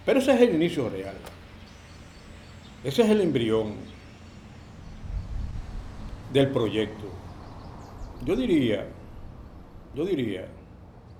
Pero 0.04 0.18
ese 0.18 0.34
es 0.34 0.40
el 0.40 0.54
inicio 0.56 0.88
real. 0.88 1.14
Ese 2.82 3.02
es 3.02 3.10
el 3.10 3.20
embrión 3.20 3.76
del 6.32 6.50
proyecto. 6.50 7.06
Yo 8.24 8.34
diría, 8.34 8.88
yo 9.94 10.04
diría 10.04 10.48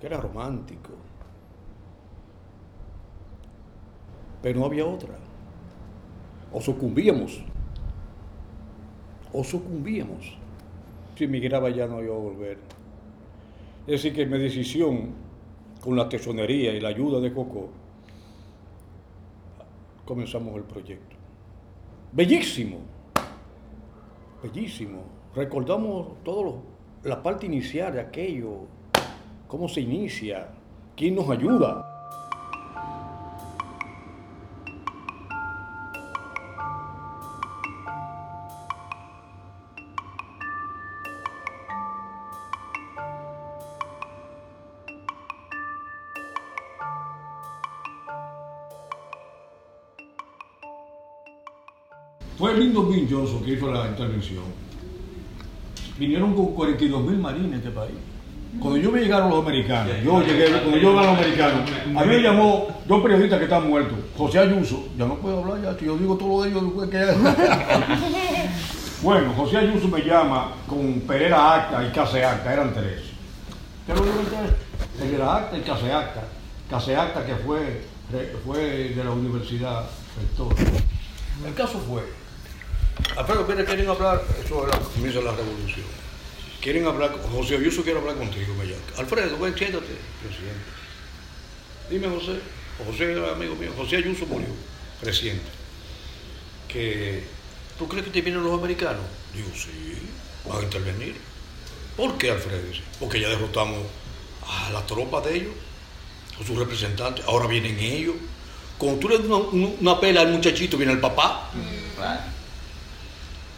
que 0.01 0.07
era 0.07 0.17
romántico. 0.17 0.89
Pero 4.41 4.59
no 4.59 4.65
había 4.65 4.85
otra. 4.85 5.26
O 6.53 6.61
sucumbíamos. 6.61 7.43
O 9.33 9.43
sucumbíamos. 9.43 10.37
Si 11.15 11.27
migraba 11.27 11.69
ya 11.69 11.87
no 11.87 12.01
iba 12.01 12.15
a 12.15 12.19
volver. 12.19 12.57
Es 13.87 14.03
decir, 14.03 14.13
que 14.13 14.25
mi 14.25 14.37
decisión 14.37 15.11
con 15.81 15.95
la 15.95 16.09
tesonería 16.09 16.73
y 16.73 16.79
la 16.79 16.89
ayuda 16.89 17.19
de 17.19 17.33
Coco, 17.33 17.69
comenzamos 20.05 20.55
el 20.55 20.63
proyecto. 20.63 21.15
Bellísimo. 22.11 22.77
Bellísimo. 24.43 25.03
Recordamos 25.35 26.23
todo 26.23 26.61
la 27.03 27.21
parte 27.21 27.45
inicial 27.45 27.93
de 27.93 28.01
aquello, 28.01 28.61
cómo 29.47 29.67
se 29.67 29.81
inicia, 29.81 30.49
quién 30.95 31.15
nos 31.15 31.29
ayuda. 31.29 31.96
Johnson 53.27 53.43
que 53.43 53.53
hizo 53.53 53.71
la 53.71 53.87
intervención. 53.87 54.43
Vinieron 55.97 56.35
con 56.35 56.53
42 56.53 57.03
mil 57.03 57.17
marines 57.17 57.53
a 57.53 57.55
este 57.57 57.71
país. 57.71 57.95
Cuando 58.59 58.77
yo 58.77 58.91
me 58.91 59.01
llegaron 59.01 59.29
los 59.29 59.43
americanos, 59.43 59.93
yo 60.03 60.23
llegué, 60.23 60.49
cuando 60.49 60.77
yo 60.77 60.97
a 60.97 61.03
los 61.03 61.17
americanos, 61.17 61.69
a 61.95 62.05
mí 62.05 62.07
me 62.07 62.21
llamó 62.21 62.67
dos 62.87 63.03
periodistas 63.03 63.39
que 63.39 63.43
están 63.43 63.67
muertos, 63.67 63.97
José 64.17 64.39
Ayuso, 64.39 64.87
ya 64.97 65.05
no 65.05 65.15
puedo 65.15 65.43
hablar 65.43 65.61
ya, 65.61 65.77
yo 65.85 65.97
digo 65.97 66.15
todo 66.15 66.29
lo 66.29 66.43
de 66.43 66.49
ellos 66.49 66.63
que 66.89 66.97
Bueno, 69.03 69.33
José 69.33 69.57
Ayuso 69.57 69.89
me 69.89 70.01
llama 70.01 70.53
con 70.65 71.01
Pereira 71.01 71.55
Acta 71.55 71.85
y 71.85 71.91
Case 71.91 72.23
Acta, 72.23 72.53
eran 72.53 72.73
tres. 72.73 73.01
¿Qué 73.85 73.93
lo 73.93 74.01
digo 74.01 74.21
ustedes? 74.21 74.53
Pereira 74.97 75.35
Acta 75.35 75.57
y 75.57 75.61
Case 75.61 75.91
Acta. 75.91 76.23
Case 76.69 76.95
Acta 76.95 77.25
que 77.25 77.35
fue, 77.35 77.81
fue 78.45 78.93
de 78.95 79.03
la 79.03 79.11
universidad 79.11 79.83
rector. 80.17 80.55
El 81.45 81.53
caso 81.53 81.79
fue 81.79 82.01
Alfredo, 83.15 83.45
quieren 83.45 83.89
hablar, 83.89 84.23
eso 84.43 84.63
es 84.63 84.73
la 84.73 84.79
comienzo 84.79 85.19
de 85.19 85.25
la 85.25 85.31
revolución. 85.31 85.85
Quieren 86.61 86.85
hablar, 86.85 87.15
José 87.31 87.55
Ayuso 87.55 87.83
quiere 87.83 87.99
hablar 87.99 88.15
contigo, 88.15 88.53
Alfredo, 88.97 89.37
ven, 89.39 89.57
siéntate, 89.57 89.85
presidente. 90.21 90.77
Dime, 91.89 92.09
José, 92.09 92.39
José 92.85 93.11
era 93.13 93.31
amigo 93.31 93.55
mío, 93.55 93.71
José 93.77 93.97
Ayuso 93.97 94.25
murió, 94.25 94.47
presidente. 95.01 95.45
Que, 96.67 97.23
¿tú 97.77 97.87
crees 97.87 98.05
que 98.05 98.11
te 98.11 98.21
vienen 98.21 98.43
los 98.43 98.57
americanos? 98.57 99.03
Digo, 99.33 99.49
sí, 99.55 99.97
van 100.47 100.59
a 100.59 100.63
intervenir. 100.63 101.15
¿Por 101.95 102.17
qué, 102.17 102.31
Alfredo? 102.31 102.63
Porque 102.99 103.19
ya 103.21 103.29
derrotamos 103.29 103.79
a 104.45 104.71
la 104.71 104.85
tropa 104.85 105.21
de 105.21 105.37
ellos, 105.37 105.53
a 106.39 106.45
sus 106.45 106.57
representantes, 106.57 107.25
ahora 107.25 107.47
vienen 107.47 107.79
ellos. 107.79 108.15
Cuando 108.77 108.99
tú 108.99 109.09
le 109.09 109.17
das 109.17 109.25
una, 109.25 109.37
una, 109.79 109.99
pela 109.99 110.21
al 110.21 110.31
muchachito, 110.31 110.77
viene 110.77 110.93
el 110.93 110.99
papá. 110.99 111.49
Claro. 111.95 112.36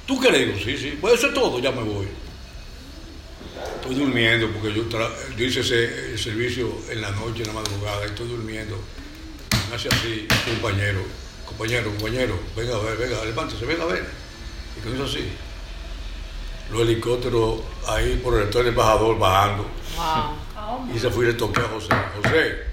¿Tú 0.09 0.19
qué 0.19 0.31
le 0.31 0.39
digo? 0.39 0.57
Sí, 0.57 0.75
sí. 0.75 0.97
Pues 0.99 1.13
eso 1.13 1.27
es 1.27 1.35
todo, 1.35 1.59
ya 1.59 1.71
me 1.71 1.83
voy. 1.83 2.07
Estoy 3.75 3.93
durmiendo 3.93 4.49
porque 4.49 4.73
yo, 4.73 4.89
yo 5.37 5.45
hice 5.45 5.59
ese 5.59 6.17
servicio 6.17 6.67
en 6.89 6.99
la 6.99 7.11
noche, 7.11 7.43
en 7.43 7.49
la 7.49 7.53
madrugada, 7.53 8.01
y 8.01 8.07
estoy 8.07 8.27
durmiendo. 8.27 8.75
Me 9.69 9.75
hace 9.75 9.87
así, 9.87 10.27
compañero, 10.45 11.01
compañero, 11.45 11.91
compañero, 11.91 12.39
venga 12.57 12.75
a 12.75 12.79
ver, 12.79 12.97
venga, 12.97 13.23
levántese, 13.23 13.63
venga 13.67 13.83
a 13.83 13.85
ver. 13.85 14.03
Y 14.79 14.81
que 14.81 14.95
es 14.95 14.99
así. 14.99 15.29
Los 16.71 16.81
helicópteros 16.81 17.59
ahí 17.87 18.19
por 18.23 18.41
el 18.41 18.49
del 18.49 18.67
embajador 18.69 19.19
bajando. 19.19 19.67
Y 20.91 20.97
se 20.97 21.11
fue 21.11 21.25
y 21.25 21.27
le 21.27 21.33
toqué 21.35 21.59
a 21.59 21.65
José. 21.65 21.89
José, 22.15 22.63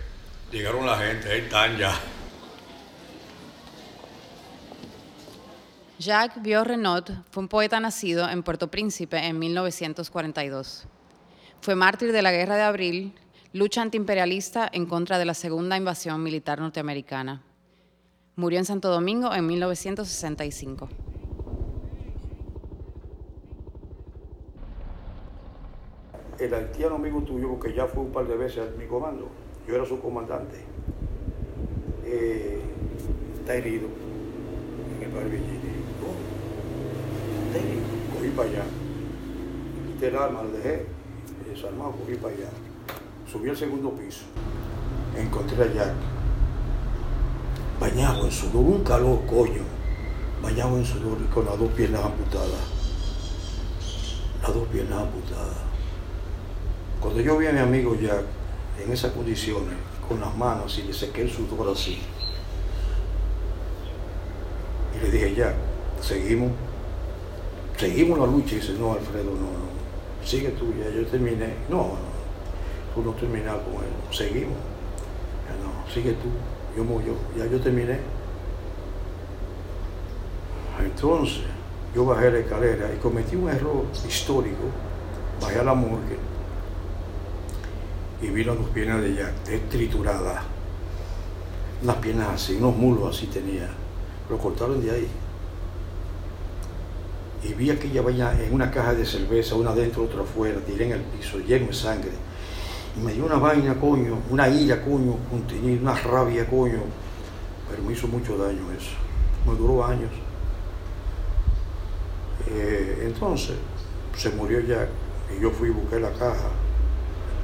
llegaron 0.50 0.86
la 0.86 0.96
gente, 0.96 1.30
ahí 1.30 1.40
están 1.40 1.76
ya. 1.76 2.00
Jacques 5.98 6.42
Vieux-Renaud 6.42 7.04
fue 7.30 7.42
un 7.42 7.48
poeta 7.48 7.80
nacido 7.80 8.28
en 8.28 8.42
Puerto 8.42 8.68
Príncipe 8.68 9.16
en 9.16 9.38
1942. 9.38 10.86
Fue 11.62 11.74
mártir 11.74 12.12
de 12.12 12.20
la 12.20 12.32
Guerra 12.32 12.56
de 12.56 12.62
Abril, 12.62 13.14
lucha 13.54 13.80
antiimperialista 13.80 14.68
en 14.70 14.84
contra 14.84 15.18
de 15.18 15.24
la 15.24 15.32
segunda 15.32 15.74
invasión 15.74 16.22
militar 16.22 16.60
norteamericana. 16.60 17.40
Murió 18.36 18.58
en 18.58 18.66
Santo 18.66 18.90
Domingo 18.90 19.32
en 19.32 19.46
1965. 19.46 20.86
El 26.38 26.52
haitiano 26.52 26.96
amigo 26.96 27.22
tuyo, 27.22 27.48
porque 27.48 27.74
ya 27.74 27.86
fue 27.86 28.02
un 28.02 28.12
par 28.12 28.28
de 28.28 28.36
veces 28.36 28.68
a 28.68 28.78
mi 28.78 28.86
comando, 28.86 29.30
yo 29.66 29.74
era 29.74 29.86
su 29.86 29.98
comandante, 29.98 30.58
eh, 32.04 32.60
está 33.40 33.54
herido 33.54 33.88
en 35.00 35.02
el 35.02 35.10
cogí 35.10 35.65
para 38.36 38.48
allá. 38.48 38.64
Quité 39.86 40.08
el 40.08 40.16
arma, 40.16 40.42
lo 40.42 40.50
dejé, 40.50 40.86
desarmado, 41.48 41.92
cogí 41.92 42.14
para 42.16 42.34
allá. 42.34 42.50
Subí 43.30 43.48
al 43.48 43.56
segundo 43.56 43.90
piso, 43.90 44.24
encontré 45.16 45.64
a 45.64 45.72
Jack, 45.72 45.94
bañado 47.80 48.24
en 48.26 48.30
sudor, 48.30 48.62
un 48.62 48.84
calor, 48.84 49.22
coño, 49.26 49.62
bañado 50.42 50.76
en 50.76 50.84
sudor 50.84 51.18
y 51.24 51.32
con 51.32 51.46
las 51.46 51.58
dos 51.58 51.70
piernas 51.72 52.04
amputadas. 52.04 52.76
Las 54.42 54.54
dos 54.54 54.68
piernas 54.68 55.00
amputadas. 55.00 55.56
Cuando 57.00 57.20
yo 57.20 57.36
vi 57.38 57.46
a 57.46 57.52
mi 57.52 57.58
amigo 57.58 57.96
Jack 57.96 58.22
en 58.84 58.92
esas 58.92 59.12
condiciones, 59.12 59.74
con 60.06 60.20
las 60.20 60.36
manos 60.36 60.78
y 60.78 60.82
le 60.82 60.92
sequé 60.92 61.22
el 61.22 61.30
sudor 61.30 61.72
así, 61.72 61.98
y 64.94 65.02
le 65.02 65.10
dije, 65.10 65.34
Jack, 65.34 65.54
seguimos 66.00 66.52
seguimos 67.76 68.18
la 68.18 68.26
lucha 68.26 68.54
y 68.54 68.60
dice, 68.60 68.74
no, 68.78 68.92
Alfredo, 68.92 69.32
no, 69.32 69.40
no, 69.40 70.24
sigue 70.24 70.50
tú, 70.50 70.72
ya 70.78 70.90
yo 70.90 71.06
terminé. 71.06 71.54
No, 71.68 71.76
no, 71.76 72.94
tú 72.94 73.02
no 73.02 73.12
terminas 73.12 73.54
con 73.56 73.84
él, 73.84 73.90
seguimos. 74.10 74.56
Ya 75.46 75.54
no, 75.62 75.92
sigue 75.92 76.12
tú, 76.12 76.28
yo, 76.76 76.84
yo, 77.02 77.14
ya 77.36 77.50
yo 77.50 77.60
terminé. 77.60 77.98
Entonces, 80.80 81.42
yo 81.94 82.04
bajé 82.04 82.30
la 82.30 82.38
escalera 82.38 82.92
y 82.94 82.98
cometí 82.98 83.36
un 83.36 83.48
error 83.48 83.84
histórico. 84.06 84.64
Bajé 85.40 85.58
a 85.58 85.64
la 85.64 85.74
morgue 85.74 86.16
y 88.22 88.28
vi 88.28 88.44
las 88.44 88.56
dos 88.56 88.68
piernas 88.70 89.02
de 89.02 89.10
ella 89.10 89.32
trituradas. 89.70 90.42
Unas 91.82 91.96
piernas 91.96 92.28
así, 92.34 92.56
unos 92.56 92.74
mulos 92.74 93.14
así 93.14 93.26
tenía. 93.26 93.68
Lo 94.30 94.38
cortaron 94.38 94.82
de 94.82 94.90
ahí 94.90 95.08
y 97.42 97.52
vi 97.54 97.70
aquella 97.70 98.02
vaina 98.02 98.32
en 98.40 98.52
una 98.52 98.70
caja 98.70 98.94
de 98.94 99.04
cerveza, 99.04 99.54
una 99.54 99.72
dentro, 99.72 100.04
otra 100.04 100.22
afuera, 100.22 100.58
tiré 100.66 100.86
en 100.86 100.92
el 100.92 101.00
piso, 101.00 101.38
lleno 101.38 101.66
de 101.66 101.72
sangre. 101.72 102.12
Y 102.96 103.00
me 103.00 103.12
dio 103.12 103.26
una 103.26 103.36
vaina, 103.36 103.74
coño, 103.74 104.18
una 104.30 104.48
ira, 104.48 104.82
coño, 104.82 105.16
una 105.80 105.94
rabia, 105.94 106.46
coño. 106.48 106.80
Pero 107.70 107.82
me 107.82 107.92
hizo 107.92 108.08
mucho 108.08 108.38
daño 108.38 108.72
eso. 108.72 108.92
Me 109.46 109.54
duró 109.54 109.84
años. 109.84 110.10
Eh, 112.48 113.02
entonces, 113.06 113.56
se 114.16 114.30
murió 114.30 114.60
Jack 114.60 114.88
y 115.36 115.42
yo 115.42 115.50
fui 115.50 115.68
y 115.68 115.72
busqué 115.72 115.98
la 116.00 116.10
caja, 116.10 116.48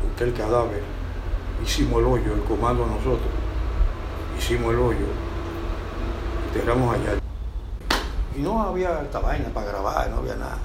busqué 0.03 0.25
el 0.25 0.33
cadáver, 0.33 0.83
hicimos 1.63 2.01
el 2.01 2.07
hoyo, 2.07 2.35
el 2.35 2.43
comando 2.43 2.85
a 2.85 2.87
nosotros, 2.87 3.29
hicimos 4.39 4.73
el 4.73 4.79
hoyo, 4.79 5.07
enterramos 6.49 6.95
allá. 6.95 7.22
Y 8.37 8.41
no 8.41 8.63
había 8.63 9.03
esta 9.03 9.21
vaina 9.21 9.49
para 9.53 9.67
grabar, 9.67 10.11
no 10.11 10.19
había 10.19 10.37
nada. 10.37 10.59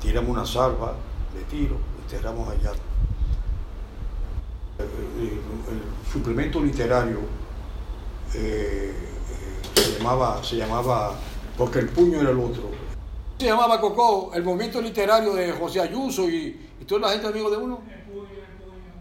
Tiramos 0.00 0.30
una 0.30 0.46
salva 0.46 0.94
de 1.34 1.42
tiro, 1.44 1.76
enterramos 2.02 2.48
allá. 2.48 2.72
El, 4.78 5.42
suplemento 6.10 6.60
literario 6.60 7.20
eh, 8.34 8.92
eh, 8.94 9.80
se, 9.80 9.98
llamaba, 9.98 10.42
se 10.42 10.56
llamaba 10.56 11.14
Porque 11.56 11.78
el 11.78 11.88
puño 11.88 12.20
era 12.20 12.30
el 12.30 12.38
otro 12.38 12.82
se 13.42 13.48
llamaba 13.48 13.80
Coco, 13.80 14.30
el 14.34 14.44
momento 14.44 14.80
literario 14.80 15.34
de 15.34 15.50
José 15.50 15.80
Ayuso 15.80 16.30
y, 16.30 16.70
toda 16.86 17.00
la 17.00 17.08
gente 17.10 17.26
amigo 17.26 17.50
de 17.50 17.56
uno. 17.56 17.82
El 17.88 18.02
puño, 18.02 18.22
el 18.22 18.64
puño. 18.64 18.92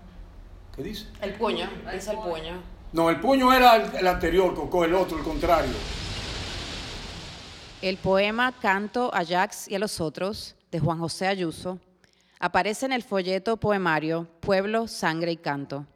¿Qué 0.76 0.84
dice? 0.84 1.08
El 1.22 1.34
puño, 1.36 1.70
dice 1.94 2.12
el 2.12 2.18
puño. 2.18 2.64
No, 2.92 3.10
el 3.12 3.20
puño 3.20 3.54
era 3.54 3.76
el, 3.76 4.08
anterior, 4.08 4.56
Coco, 4.56 4.84
el 4.84 4.96
otro, 4.96 5.20
el 5.20 5.24
contrario. 5.24 5.74
El 7.82 7.98
poema 7.98 8.52
Canto 8.52 9.10
a 9.12 9.26
Jax 9.26 9.68
y 9.68 9.74
a 9.74 9.80
los 9.80 10.00
otros, 10.00 10.56
de 10.70 10.80
Juan 10.80 11.00
José 11.00 11.26
Ayuso, 11.26 11.80
aparece 12.40 12.86
en 12.86 12.92
el 12.92 13.02
folleto 13.02 13.58
poemario 13.58 14.28
Pueblo, 14.40 14.88
Sangre 14.88 15.32
y 15.32 15.38
Canto, 15.38 15.88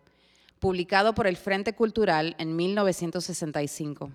publicado 0.59 1.13
por 1.13 1.27
el 1.27 1.37
Frente 1.37 1.75
Cultural 1.75 2.35
en 2.39 2.55
1965. 2.55 4.09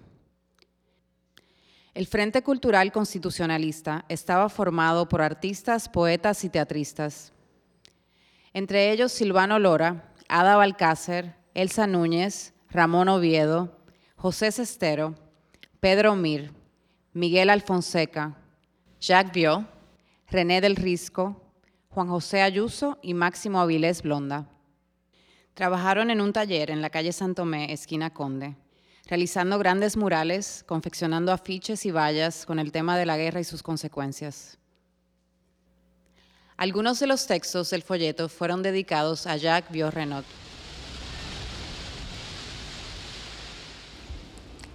El 1.94 2.08
Frente 2.08 2.42
Cultural 2.42 2.90
Constitucionalista 2.90 4.04
estaba 4.08 4.48
formado 4.48 5.08
por 5.08 5.22
artistas, 5.22 5.88
poetas 5.88 6.42
y 6.42 6.48
teatristas. 6.48 7.32
Entre 8.52 8.90
ellos 8.90 9.12
Silvano 9.12 9.60
Lora, 9.60 10.12
Ada 10.28 10.56
Balcácer, 10.56 11.36
Elsa 11.54 11.86
Núñez, 11.86 12.52
Ramón 12.68 13.08
Oviedo, 13.08 13.78
José 14.16 14.50
Sestero, 14.50 15.14
Pedro 15.78 16.16
Mir, 16.16 16.58
Miguel 17.12 17.50
Alfonseca, 17.50 18.36
Jacques 19.00 19.32
Biot, 19.32 19.66
René 20.28 20.60
del 20.60 20.76
Risco, 20.76 21.40
Juan 21.88 22.08
José 22.08 22.42
Ayuso 22.42 22.98
y 23.02 23.14
Máximo 23.14 23.60
Avilés 23.60 24.02
Blonda. 24.02 24.46
Trabajaron 25.54 26.10
en 26.10 26.20
un 26.20 26.32
taller 26.32 26.70
en 26.70 26.82
la 26.82 26.90
calle 26.90 27.12
Santomé, 27.12 27.72
esquina 27.72 28.10
Conde 28.10 28.56
realizando 29.10 29.58
grandes 29.58 29.96
murales, 29.96 30.64
confeccionando 30.68 31.32
afiches 31.32 31.84
y 31.84 31.90
vallas 31.90 32.46
con 32.46 32.60
el 32.60 32.70
tema 32.70 32.96
de 32.96 33.06
la 33.06 33.16
guerra 33.16 33.40
y 33.40 33.44
sus 33.44 33.60
consecuencias. 33.60 34.56
Algunos 36.56 37.00
de 37.00 37.08
los 37.08 37.26
textos 37.26 37.70
del 37.70 37.82
folleto 37.82 38.28
fueron 38.28 38.62
dedicados 38.62 39.26
a 39.26 39.36
Jacques 39.36 39.72
Vieux-Renaud. 39.72 40.24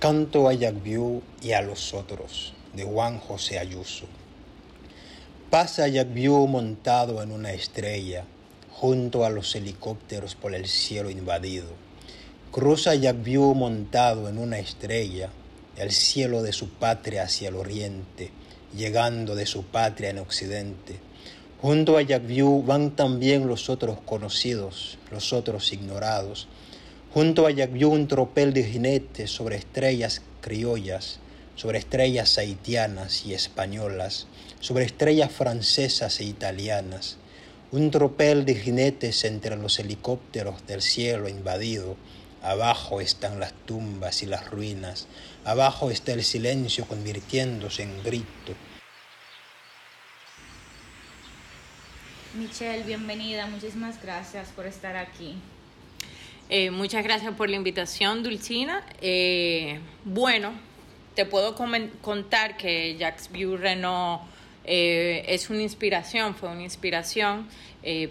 Canto 0.05 0.47
a 0.47 0.53
Vieux 0.53 1.23
y 1.41 1.53
a 1.53 1.63
los 1.63 1.95
otros, 1.95 2.53
de 2.75 2.83
Juan 2.83 3.17
José 3.17 3.57
Ayuso. 3.57 4.05
Pasa 5.49 5.87
Vieux 5.87 6.47
montado 6.47 7.23
en 7.23 7.31
una 7.31 7.53
estrella, 7.53 8.23
junto 8.69 9.25
a 9.25 9.31
los 9.31 9.55
helicópteros 9.55 10.35
por 10.35 10.53
el 10.53 10.67
cielo 10.67 11.09
invadido 11.09 11.69
Cruza 12.51 12.93
Yagbiu 12.93 13.55
montado 13.55 14.29
en 14.29 14.37
una 14.37 14.59
estrella, 14.59 15.31
el 15.75 15.91
cielo 15.91 16.43
de 16.43 16.53
su 16.53 16.69
patria 16.69 17.23
hacia 17.23 17.49
el 17.49 17.55
oriente, 17.55 18.29
llegando 18.77 19.33
de 19.33 19.47
su 19.47 19.63
patria 19.63 20.11
en 20.11 20.19
occidente. 20.19 20.99
Junto 21.63 21.97
a 21.97 22.03
Yagbiu 22.03 22.61
van 22.61 22.91
también 22.91 23.47
los 23.47 23.71
otros 23.71 23.97
conocidos, 24.05 24.99
los 25.09 25.33
otros 25.33 25.73
ignorados. 25.73 26.47
Junto 27.15 27.47
a 27.47 27.51
Yagbiu 27.51 27.91
un 27.91 28.09
tropel 28.09 28.51
de 28.51 28.65
jinetes 28.65 29.31
sobre 29.31 29.55
estrellas 29.55 30.21
criollas, 30.41 31.21
sobre 31.55 31.77
estrellas 31.79 32.37
haitianas 32.37 33.25
y 33.25 33.33
españolas, 33.33 34.27
sobre 34.59 34.83
estrellas 34.83 35.31
francesas 35.31 36.19
e 36.19 36.25
italianas. 36.25 37.15
Un 37.71 37.89
tropel 37.89 38.43
de 38.43 38.55
jinetes 38.55 39.23
entre 39.23 39.55
los 39.55 39.79
helicópteros 39.79 40.67
del 40.67 40.81
cielo 40.81 41.29
invadido, 41.29 41.95
Abajo 42.41 42.99
están 42.99 43.39
las 43.39 43.53
tumbas 43.65 44.21
y 44.21 44.25
las 44.25 44.51
ruinas. 44.51 45.07
Abajo 45.45 45.91
está 45.91 46.11
el 46.11 46.23
silencio 46.25 46.83
convirtiéndose 46.83 47.83
en 47.83 48.03
grito. 48.03 48.51
Michelle, 52.33 52.83
bienvenida. 52.83 53.47
Muchísimas 53.47 54.01
gracias 54.03 54.49
por 54.49 54.65
estar 54.65 54.97
aquí. 54.97 55.37
Eh, 56.49 56.71
muchas 56.71 57.03
gracias 57.03 57.33
por 57.35 57.49
la 57.49 57.55
invitación, 57.55 58.23
Dulcina. 58.23 58.83
Eh, 59.01 59.79
bueno, 60.03 60.53
te 61.15 61.25
puedo 61.25 61.55
contar 61.55 62.57
que 62.57 62.95
Jacques 62.97 63.31
View 63.31 63.57
Renault 63.57 64.21
eh, 64.63 65.25
es 65.27 65.49
una 65.49 65.61
inspiración, 65.61 66.35
fue 66.35 66.49
una 66.49 66.63
inspiración 66.63 67.47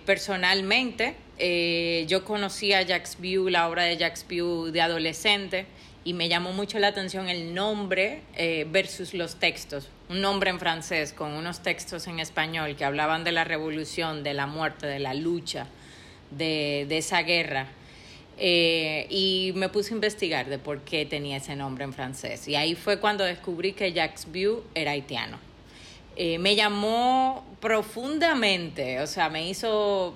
personalmente. 0.07 1.17
Eh, 1.39 2.05
yo 2.09 2.25
conocí 2.25 2.73
a 2.73 2.83
Jacques 2.83 3.17
View, 3.19 3.49
la 3.49 3.69
obra 3.69 3.85
de 3.85 3.97
Jacques 3.97 4.25
View 4.29 4.71
de 4.71 4.81
adolescente, 4.81 5.67
y 6.05 6.13
me 6.13 6.29
llamó 6.29 6.53
mucho 6.53 6.79
la 6.79 6.89
atención 6.89 7.29
el 7.29 7.55
nombre 7.55 8.21
eh, 8.37 8.67
versus 8.71 9.15
los 9.15 9.37
textos. 9.37 9.89
Un 10.09 10.21
nombre 10.21 10.51
en 10.51 10.61
francés 10.61 11.13
con 11.13 11.33
unos 11.33 11.63
textos 11.63 12.07
en 12.07 12.21
español 12.21 12.77
que 12.77 12.85
hablaban 12.85 13.25
de 13.25 13.33
la 13.33 13.43
revolución, 13.43 14.23
de 14.23 14.35
la 14.35 14.47
muerte, 14.47 14.87
de 14.87 14.99
la 14.99 15.15
lucha, 15.15 15.67
de, 16.31 16.87
esa 16.91 17.23
guerra. 17.23 17.69
Eh, 18.39 19.07
y 19.11 19.53
me 19.55 19.69
puse 19.69 19.93
a 19.93 19.95
investigar 19.95 20.49
de 20.49 20.59
por 20.59 20.81
qué 20.81 21.07
tenía 21.07 21.37
ese 21.37 21.57
nombre 21.57 21.85
en 21.85 21.93
francés. 21.93 22.49
Y 22.49 22.57
ahí 22.57 22.75
fue 22.75 22.99
cuando 22.99 23.25
descubrí 23.25 23.73
que 23.73 23.93
Jacques 23.93 24.31
View 24.31 24.65
era 24.75 24.93
haitiano. 24.93 25.39
me 26.17 26.55
llamó 26.55 27.45
profundamente, 27.61 29.01
o 29.01 29.07
sea, 29.07 29.29
me 29.29 29.49
hizo 29.49 30.15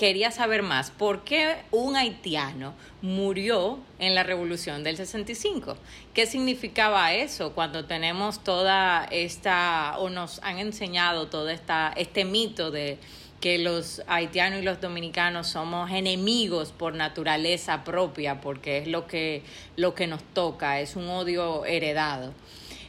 quería 0.00 0.30
saber 0.30 0.62
más. 0.62 0.90
¿Por 0.90 1.24
qué 1.24 1.56
un 1.70 1.94
haitiano 1.94 2.72
murió 3.02 3.78
en 3.98 4.14
la 4.14 4.22
revolución 4.22 4.82
del 4.82 4.96
65? 4.96 5.76
¿Qué 6.14 6.24
significaba 6.24 7.12
eso 7.12 7.52
cuando 7.52 7.84
tenemos 7.84 8.42
toda 8.42 9.04
esta, 9.10 9.96
o 9.98 10.08
nos 10.08 10.42
han 10.42 10.58
enseñado 10.58 11.26
todo 11.26 11.50
este 11.50 12.24
mito 12.24 12.70
de 12.70 12.96
que 13.40 13.58
los 13.58 14.02
haitianos 14.06 14.60
y 14.60 14.62
los 14.62 14.80
dominicanos 14.80 15.48
somos 15.48 15.90
enemigos 15.90 16.72
por 16.72 16.94
naturaleza 16.94 17.84
propia, 17.84 18.40
porque 18.40 18.78
es 18.78 18.86
lo 18.86 19.06
que, 19.06 19.42
lo 19.76 19.94
que 19.94 20.06
nos 20.06 20.22
toca, 20.34 20.80
es 20.80 20.94
un 20.96 21.08
odio 21.08 21.64
heredado. 21.64 22.34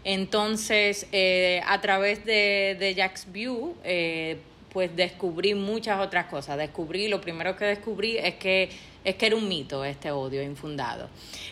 Entonces, 0.04 1.08
eh, 1.12 1.62
a 1.68 1.80
través 1.80 2.26
de, 2.26 2.76
de 2.80 2.96
Jacques 2.96 3.32
View, 3.32 3.76
pues 4.72 4.96
descubrí 4.96 5.54
muchas 5.54 6.00
otras 6.00 6.28
cosas. 6.28 6.58
Descubrí, 6.58 7.08
lo 7.10 7.20
primero 7.20 7.56
que 7.56 7.66
descubrí 7.66 8.18
es 8.18 8.36
que, 8.36 8.70
es 9.04 9.16
que 9.16 9.26
era 9.26 9.36
un 9.36 9.48
mito 9.48 9.84
este 9.84 10.12
odio 10.12 10.42
infundado. 10.42 11.10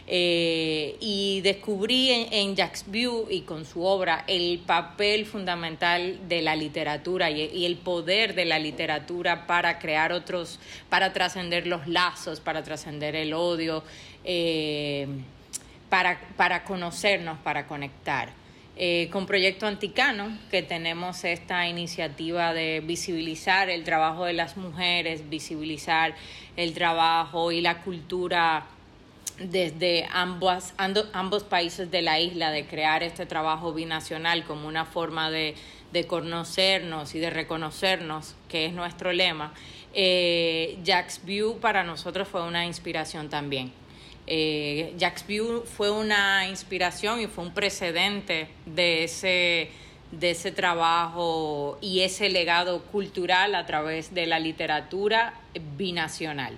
Eh, 0.07 0.95
y 1.01 1.41
descubrí 1.41 2.11
en, 2.11 2.33
en, 2.33 2.55
Jacques 2.55 2.85
View 2.87 3.27
y 3.29 3.41
con 3.41 3.65
su 3.65 3.83
obra 3.83 4.23
el 4.27 4.59
papel 4.59 5.25
fundamental 5.25 6.29
de 6.29 6.41
la 6.41 6.55
literatura 6.55 7.29
y, 7.29 7.65
el 7.65 7.77
poder 7.77 8.35
de 8.35 8.45
la 8.45 8.57
literatura 8.57 9.45
para 9.47 9.79
crear 9.79 10.13
otros, 10.13 10.59
para 10.87 11.11
trascender 11.11 11.67
los 11.67 11.87
lazos, 11.87 12.39
para 12.39 12.63
trascender 12.63 13.15
el 13.15 13.33
odio, 13.33 13.83
eh, 14.23 15.07
para, 15.89 16.21
para 16.37 16.63
conocernos, 16.63 17.37
para 17.39 17.67
conectar. 17.67 18.38
Eh, 18.81 19.09
con 19.11 19.25
Proyecto 19.25 19.67
Anticano, 19.67 20.37
que 20.49 20.63
tenemos 20.63 21.25
esta 21.25 21.67
iniciativa 21.67 22.53
de 22.53 22.79
visibilizar 22.79 23.69
el 23.69 23.83
trabajo 23.83 24.23
de 24.23 24.31
las 24.31 24.55
mujeres, 24.55 25.29
visibilizar 25.29 26.15
el 26.55 26.73
trabajo 26.73 27.51
y 27.51 27.59
la 27.59 27.81
cultura 27.81 28.67
desde 29.37 30.07
ambos, 30.13 30.71
ambos 31.11 31.43
países 31.43 31.91
de 31.91 32.01
la 32.01 32.21
isla, 32.21 32.51
de 32.51 32.67
crear 32.67 33.03
este 33.03 33.25
trabajo 33.25 33.73
binacional 33.73 34.45
como 34.45 34.65
una 34.65 34.85
forma 34.85 35.29
de, 35.29 35.55
conocernos 36.07 37.15
y 37.15 37.19
de 37.19 37.31
reconocernos, 37.31 38.35
que 38.47 38.65
es 38.65 38.71
nuestro 38.71 39.11
lema. 39.11 39.51
Eh, 39.93 40.79
Jack's 40.85 41.25
View 41.25 41.59
para 41.59 41.83
nosotros 41.83 42.29
fue 42.29 42.43
una 42.43 42.65
inspiración 42.65 43.29
también. 43.29 43.73
Eh, 44.31 44.95
View 45.27 45.63
fue 45.65 45.89
una 45.89 46.47
inspiración 46.47 47.19
y 47.19 47.25
fue 47.25 47.43
un 47.43 47.53
precedente 47.53 48.47
de 48.67 49.03
ese, 49.03 49.71
de 50.11 50.31
ese 50.31 50.51
trabajo 50.51 51.79
y 51.81 52.01
ese 52.01 52.29
legado 52.29 52.83
cultural 52.83 53.55
a 53.55 53.65
través 53.65 54.13
de 54.13 54.27
la 54.27 54.37
literatura 54.37 55.33
binacional. 55.75 56.57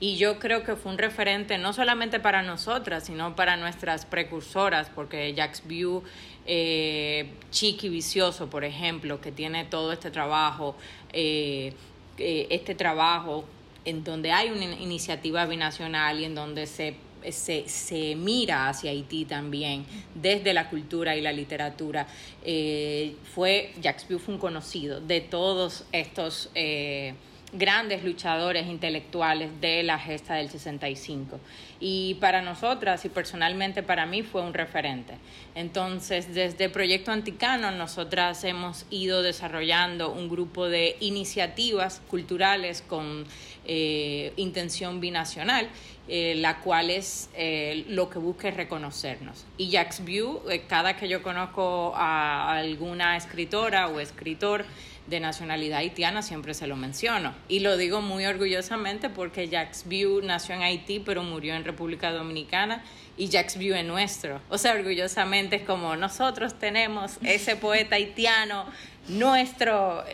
Y 0.00 0.16
yo 0.16 0.38
creo 0.38 0.62
que 0.62 0.76
fue 0.76 0.92
un 0.92 0.98
referente 0.98 1.58
no 1.58 1.72
solamente 1.72 2.20
para 2.20 2.42
nosotras, 2.42 3.04
sino 3.04 3.34
para 3.34 3.56
nuestras 3.56 4.04
precursoras, 4.04 4.90
porque 4.94 5.34
Jacques 5.34 5.66
View, 5.66 6.04
eh, 6.46 7.30
Chiqui 7.50 7.88
Vicioso, 7.88 8.48
por 8.48 8.64
ejemplo, 8.64 9.20
que 9.20 9.32
tiene 9.32 9.64
todo 9.64 9.92
este 9.92 10.10
trabajo, 10.10 10.76
eh, 11.12 11.72
eh, 12.18 12.46
este 12.50 12.76
trabajo 12.76 13.44
en 13.84 14.04
donde 14.04 14.32
hay 14.32 14.50
una 14.50 14.64
iniciativa 14.64 15.46
binacional 15.46 16.20
y 16.20 16.24
en 16.24 16.34
donde 16.34 16.66
se 16.66 16.96
se, 17.30 17.68
se, 17.68 18.14
mira 18.14 18.68
hacia 18.68 18.90
Haití 18.90 19.24
también 19.24 19.84
desde 20.14 20.54
la 20.54 20.70
cultura 20.70 21.16
y 21.16 21.20
la 21.20 21.32
literatura. 21.32 22.06
Eh, 22.44 23.16
fue, 23.34 23.72
Jacques 23.82 24.06
fue 24.06 24.34
un 24.34 24.38
conocido 24.38 25.00
de 25.00 25.20
todos 25.20 25.84
estos 25.92 26.50
eh, 26.54 27.14
grandes 27.52 28.04
luchadores 28.04 28.66
intelectuales 28.66 29.60
de 29.60 29.82
la 29.82 29.98
gesta 29.98 30.34
del 30.34 30.50
65. 30.50 31.40
Y 31.80 32.14
para 32.14 32.42
nosotras 32.42 33.04
y 33.04 33.08
personalmente 33.08 33.82
para 33.82 34.06
mí 34.06 34.22
fue 34.22 34.42
un 34.42 34.52
referente. 34.52 35.14
Entonces, 35.54 36.34
desde 36.34 36.68
Proyecto 36.68 37.10
Anticano, 37.10 37.70
nosotras 37.70 38.44
hemos 38.44 38.84
ido 38.90 39.22
desarrollando 39.22 40.12
un 40.12 40.28
grupo 40.28 40.68
de 40.68 40.96
iniciativas 41.00 42.02
culturales 42.08 42.82
con 42.82 43.24
eh, 43.64 44.32
intención 44.36 45.00
binacional 45.00 45.68
eh, 46.10 46.36
la 46.36 46.60
cual 46.60 46.88
es 46.88 47.28
eh, 47.34 47.84
lo 47.88 48.08
que 48.08 48.18
busca 48.18 48.48
es 48.48 48.56
reconocernos. 48.56 49.44
Y 49.58 49.68
Jacques 49.68 50.02
View, 50.02 50.40
cada 50.66 50.96
que 50.96 51.06
yo 51.06 51.22
conozco 51.22 51.92
a 51.94 52.56
alguna 52.56 53.18
escritora 53.18 53.88
o 53.88 54.00
escritor 54.00 54.64
de 55.08 55.20
nacionalidad 55.20 55.78
haitiana, 55.78 56.22
siempre 56.22 56.54
se 56.54 56.66
lo 56.66 56.76
menciono. 56.76 57.34
Y 57.48 57.60
lo 57.60 57.76
digo 57.76 58.00
muy 58.00 58.26
orgullosamente 58.26 59.08
porque 59.10 59.48
Jacques 59.48 59.84
View 59.86 60.20
nació 60.22 60.54
en 60.54 60.62
Haití, 60.62 61.00
pero 61.00 61.22
murió 61.22 61.54
en 61.54 61.64
República 61.64 62.12
Dominicana 62.12 62.82
y 63.16 63.28
Jacques 63.28 63.58
View 63.58 63.74
es 63.74 63.84
nuestro. 63.84 64.40
O 64.48 64.58
sea, 64.58 64.74
orgullosamente 64.74 65.56
es 65.56 65.62
como 65.62 65.96
nosotros 65.96 66.58
tenemos 66.58 67.18
ese 67.22 67.56
poeta 67.56 67.96
haitiano 67.96 68.66
nuestro. 69.08 70.04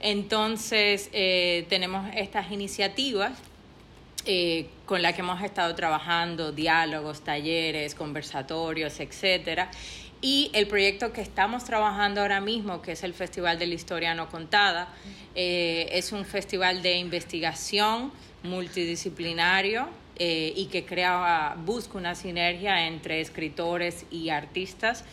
entonces, 0.00 1.10
tenemos 1.68 2.08
estas 2.14 2.50
iniciativas 2.50 3.32
eh, 4.26 4.66
con 4.84 5.00
la 5.00 5.14
que 5.14 5.22
hemos 5.22 5.42
estado 5.42 5.74
trabajando, 5.74 6.52
diálogos, 6.52 7.22
talleres, 7.22 7.94
conversatorios, 7.94 9.00
etcétera. 9.00 9.70
Y 10.22 10.50
el 10.52 10.66
proyecto 10.66 11.12
que 11.12 11.22
estamos 11.22 11.64
trabajando 11.64 12.20
ahora 12.20 12.40
mismo, 12.40 12.82
que 12.82 12.92
es 12.92 13.02
el 13.04 13.14
Festival 13.14 13.58
de 13.58 13.66
la 13.66 13.74
Historia 13.74 14.14
No 14.14 14.28
Contada, 14.28 14.88
eh, 15.34 15.88
es 15.92 16.12
un 16.12 16.24
festival 16.24 16.82
de 16.82 16.98
investigación 16.98 18.12
multidisciplinario 18.42 19.88
eh, 20.16 20.52
y 20.54 20.66
que 20.66 20.84
crea, 20.84 21.56
busca 21.64 21.96
una 21.96 22.14
sinergia 22.14 22.86
entre 22.86 23.20
escritores 23.20 24.04
y 24.10 24.28
artistas. 24.28 25.04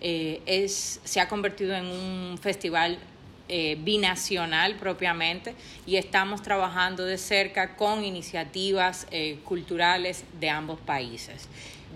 es, 0.00 1.00
se 1.04 1.20
ha 1.20 1.28
convertido 1.28 1.74
en 1.74 1.86
un 1.86 2.38
festival 2.38 2.98
eh, 3.46 3.76
binacional 3.78 4.76
propiamente 4.76 5.54
y 5.86 5.96
estamos 5.96 6.40
trabajando 6.40 7.04
de 7.04 7.18
cerca 7.18 7.76
con 7.76 8.02
iniciativas 8.02 9.06
eh, 9.10 9.38
culturales 9.44 10.24
de 10.40 10.48
ambos 10.48 10.80
países. 10.80 11.46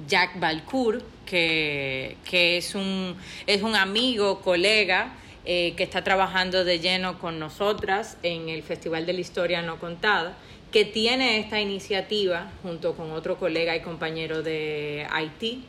Jack 0.06 0.38
Balcour, 0.38 1.02
que, 1.26 2.16
es, 2.30 2.74
un, 2.74 3.16
es 3.46 3.62
un 3.62 3.74
amigo, 3.74 4.40
colega, 4.40 5.14
eh, 5.44 5.74
que 5.76 5.82
está 5.82 6.04
trabajando 6.04 6.64
de 6.64 6.78
lleno 6.78 7.18
con 7.18 7.38
nosotras 7.38 8.18
en 8.22 8.48
el 8.48 8.62
Festival 8.62 9.06
de 9.06 9.14
la 9.14 9.20
Historia 9.20 9.62
No 9.62 9.78
Contada, 9.78 10.36
que 10.70 10.84
tiene 10.84 11.38
esta 11.38 11.60
iniciativa 11.60 12.50
junto 12.62 12.94
con 12.94 13.10
otro 13.12 13.38
colega 13.38 13.74
y 13.74 13.80
compañero 13.80 14.42
de 14.42 15.06
Haití, 15.10 15.64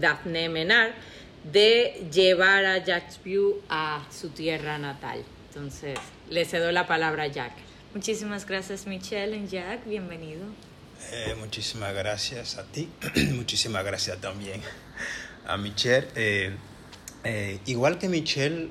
Daphne 0.00 0.48
Menard, 0.48 0.92
de 1.52 2.06
llevar 2.12 2.64
a 2.64 2.84
Jack 2.84 3.22
View 3.24 3.60
a 3.68 4.06
su 4.10 4.30
tierra 4.30 4.78
natal. 4.78 5.24
Entonces, 5.48 5.98
le 6.30 6.44
cedo 6.44 6.70
la 6.72 6.86
palabra 6.86 7.24
a 7.24 7.26
Jack. 7.26 7.52
Muchísimas 7.94 8.46
gracias 8.46 8.86
Michelle 8.86 9.36
y 9.36 9.48
Jack, 9.48 9.86
bienvenido. 9.86 10.44
Eh, 11.12 11.34
muchísimas 11.38 11.94
gracias 11.94 12.58
a 12.58 12.64
ti, 12.64 12.88
muchísimas 13.34 13.84
gracias 13.84 14.20
también 14.20 14.60
a 15.46 15.56
Michelle. 15.56 16.08
Eh, 16.14 16.54
eh, 17.24 17.60
igual 17.66 17.98
que 17.98 18.08
Michelle, 18.08 18.68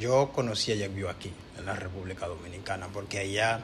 yo 0.00 0.32
conocí 0.32 0.72
a 0.72 0.74
Jack 0.74 0.94
View 0.94 1.08
aquí, 1.08 1.30
en 1.58 1.66
la 1.66 1.74
República 1.74 2.26
Dominicana, 2.26 2.88
porque 2.92 3.20
allá 3.20 3.60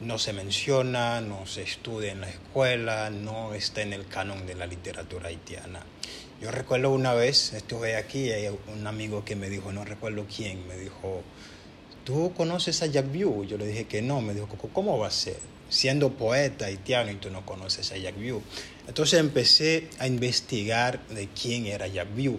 no 0.00 0.18
se 0.18 0.32
menciona, 0.32 1.20
no 1.20 1.46
se 1.46 1.62
estudia 1.62 2.12
en 2.12 2.20
la 2.22 2.30
escuela, 2.30 3.10
no 3.10 3.52
está 3.52 3.82
en 3.82 3.92
el 3.92 4.06
canon 4.06 4.46
de 4.46 4.54
la 4.54 4.66
literatura 4.66 5.28
haitiana. 5.28 5.82
Yo 6.40 6.50
recuerdo 6.50 6.90
una 6.90 7.14
vez, 7.14 7.52
estuve 7.52 7.96
aquí 7.96 8.30
hay 8.30 8.48
un 8.68 8.86
amigo 8.86 9.24
que 9.24 9.34
me 9.34 9.50
dijo, 9.50 9.72
no 9.72 9.84
recuerdo 9.84 10.24
quién, 10.34 10.66
me 10.68 10.76
dijo, 10.76 11.22
¿tú 12.08 12.32
conoces 12.34 12.80
a 12.80 12.86
Jack 12.86 13.12
View? 13.12 13.44
Yo 13.44 13.58
le 13.58 13.66
dije 13.66 13.84
que 13.84 14.00
no, 14.00 14.22
me 14.22 14.32
dijo, 14.32 14.48
¿cómo 14.72 14.96
va 14.96 15.08
a 15.08 15.10
ser? 15.10 15.36
Siendo 15.68 16.10
poeta 16.14 16.64
haitiano 16.64 17.10
y 17.10 17.16
tú 17.16 17.28
no 17.28 17.44
conoces 17.44 17.92
a 17.92 17.98
Jack 17.98 18.16
View. 18.16 18.40
Entonces 18.86 19.20
empecé 19.20 19.90
a 19.98 20.06
investigar 20.06 21.06
de 21.08 21.28
quién 21.28 21.66
era 21.66 21.86
Jack 21.86 22.14
View 22.14 22.38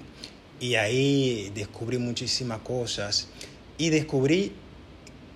y 0.60 0.74
ahí 0.74 1.52
descubrí 1.54 2.00
muchísimas 2.00 2.62
cosas 2.62 3.28
y 3.78 3.90
descubrí 3.90 4.54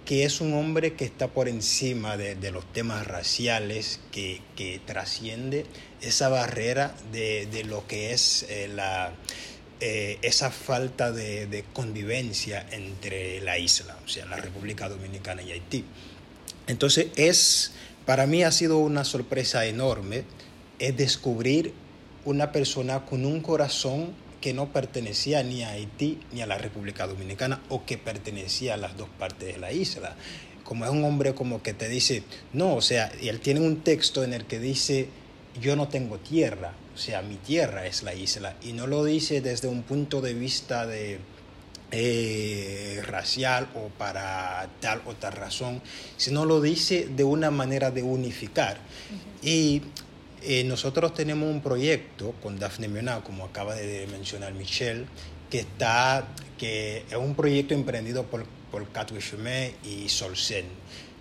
que 0.04 0.24
es 0.24 0.42
un 0.42 0.56
hombre 0.56 0.96
que 0.96 1.06
está 1.06 1.28
por 1.28 1.48
encima 1.48 2.18
de, 2.18 2.52
los 2.52 2.66
temas 2.74 3.06
raciales, 3.06 4.00
que, 4.12 4.42
que, 4.56 4.82
trasciende 4.84 5.68
esa 6.02 6.30
barrera 6.30 6.96
de, 7.12 7.46
de 7.46 7.66
lo 7.66 7.86
que 7.86 8.14
es 8.14 8.48
eh, 8.50 8.68
la, 8.68 9.14
eh, 9.86 10.18
esa 10.22 10.50
falta 10.50 11.12
de, 11.12 11.46
de, 11.46 11.66
convivencia 11.74 12.66
entre 12.72 13.42
la 13.42 13.58
isla, 13.58 13.98
o 14.06 14.08
sea, 14.08 14.26
la 14.26 14.38
República 14.38 14.88
Dominicana 14.88 15.42
y 15.42 15.52
Haití. 15.52 15.84
Entonces, 16.68 17.08
es, 17.18 17.74
para 18.06 18.26
mí 18.26 18.46
ha 18.46 18.52
sido 18.54 18.78
una 18.78 19.04
sorpresa 19.04 19.66
enorme 19.66 20.24
es 20.80 20.96
descubrir 20.96 21.74
una 22.24 22.54
persona 22.54 23.04
con 23.06 23.26
un 23.26 23.42
corazón 23.42 24.14
que 24.40 24.54
no 24.54 24.72
pertenecía 24.72 25.44
ni 25.44 25.64
a 25.64 25.72
Haití 25.72 26.18
ni 26.32 26.42
a 26.42 26.48
la 26.48 26.58
República 26.58 27.06
Dominicana 27.06 27.62
o 27.68 27.86
que 27.86 27.98
pertenecía 27.98 28.76
a 28.76 28.78
las 28.78 28.96
dos 28.96 29.10
partes 29.20 29.54
de 29.54 29.60
la 29.60 29.74
isla. 29.74 30.16
Como 30.64 30.86
es 30.86 30.92
un 30.92 31.04
hombre 31.04 31.36
como 31.36 31.62
que 31.62 31.74
te 31.74 31.90
dice, 31.90 32.24
no, 32.54 32.76
o 32.76 32.82
sea, 32.82 33.12
y 33.22 33.28
él 33.28 33.42
tiene 33.42 33.60
un 33.60 33.82
texto 33.82 34.24
en 34.24 34.32
el 34.32 34.46
que 34.46 34.60
dice, 34.60 35.10
yo 35.62 35.76
no 35.76 35.90
tengo 35.90 36.20
tierra, 36.20 36.72
o 36.94 36.98
sea, 36.98 37.22
mi 37.22 37.36
tierra 37.36 37.86
es 37.86 38.04
la 38.04 38.14
isla, 38.14 38.56
y 38.62 38.74
no 38.74 38.88
lo 38.88 39.04
dice 39.04 39.42
desde 39.42 39.68
un 39.68 39.84
punto 39.84 40.22
de 40.22 40.34
vista 40.34 40.86
de, 40.86 41.20
eh, 41.96 43.04
racial 43.06 43.70
o 43.76 43.90
para 43.90 44.68
tal 44.80 45.04
o 45.06 45.14
tal 45.14 45.34
razón, 45.34 45.80
sino 46.18 46.44
lo 46.44 46.60
dice 46.60 47.08
de 47.16 47.24
una 47.24 47.52
manera 47.52 47.92
de 47.92 48.02
unificar. 48.02 48.80
Y 49.44 49.84
eh, 50.42 50.64
nosotros 50.64 51.14
tenemos 51.14 51.48
un 51.48 51.62
proyecto 51.62 52.34
con 52.42 52.58
Daphne 52.58 52.88
Mionao, 52.88 53.24
como 53.24 53.46
acaba 53.46 53.76
de 53.76 54.08
mencionar 54.08 54.54
Michelle, 54.54 55.06
que, 55.52 55.60
está, 55.60 56.28
que 56.58 57.06
es 57.08 57.16
un 57.16 57.36
proyecto 57.36 57.76
emprendido 57.76 58.24
por, 58.24 58.44
por 58.72 58.88
y 59.84 60.10
Solcen. 60.10 60.66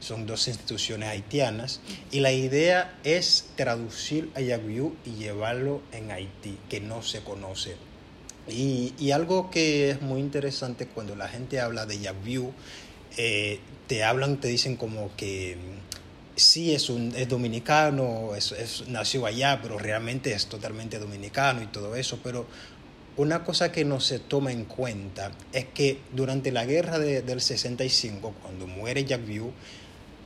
Son 0.02 0.26
dos 0.26 0.48
instituciones 0.48 1.08
haitianas 1.08 1.80
y 2.10 2.18
la 2.18 2.32
idea 2.32 2.98
es 3.04 3.50
traducir 3.54 4.32
a 4.34 4.40
Yagyu 4.40 4.96
y 5.06 5.10
llevarlo 5.12 5.80
en 5.92 6.10
Haití, 6.10 6.58
que 6.68 6.80
no 6.80 7.04
se 7.04 7.20
conoce. 7.20 7.76
Y, 8.48 8.94
y 8.98 9.12
algo 9.12 9.48
que 9.52 9.90
es 9.90 10.02
muy 10.02 10.20
interesante 10.20 10.88
cuando 10.88 11.14
la 11.14 11.28
gente 11.28 11.60
habla 11.60 11.86
de 11.86 12.00
Yagyu, 12.00 12.52
eh, 13.16 13.60
te 13.86 14.02
hablan, 14.02 14.40
te 14.40 14.48
dicen 14.48 14.76
como 14.76 15.14
que 15.16 15.56
sí 16.34 16.74
es, 16.74 16.90
un, 16.90 17.14
es 17.14 17.28
dominicano, 17.28 18.34
es, 18.34 18.84
nació 18.88 19.24
allá, 19.24 19.60
pero 19.62 19.78
realmente 19.78 20.32
es 20.32 20.46
totalmente 20.46 20.98
dominicano 20.98 21.62
y 21.62 21.66
todo 21.66 21.94
eso, 21.94 22.18
pero 22.24 22.46
una 23.16 23.44
cosa 23.44 23.70
que 23.70 23.84
no 23.84 24.00
se 24.00 24.18
toma 24.18 24.50
en 24.50 24.64
cuenta 24.64 25.30
es 25.52 25.66
que 25.66 26.00
durante 26.12 26.50
la 26.50 26.64
guerra 26.64 26.98
del 26.98 27.40
65, 27.40 28.34
cuando 28.42 28.66
muere 28.66 29.04
Jacques 29.04 29.28
View, 29.28 29.52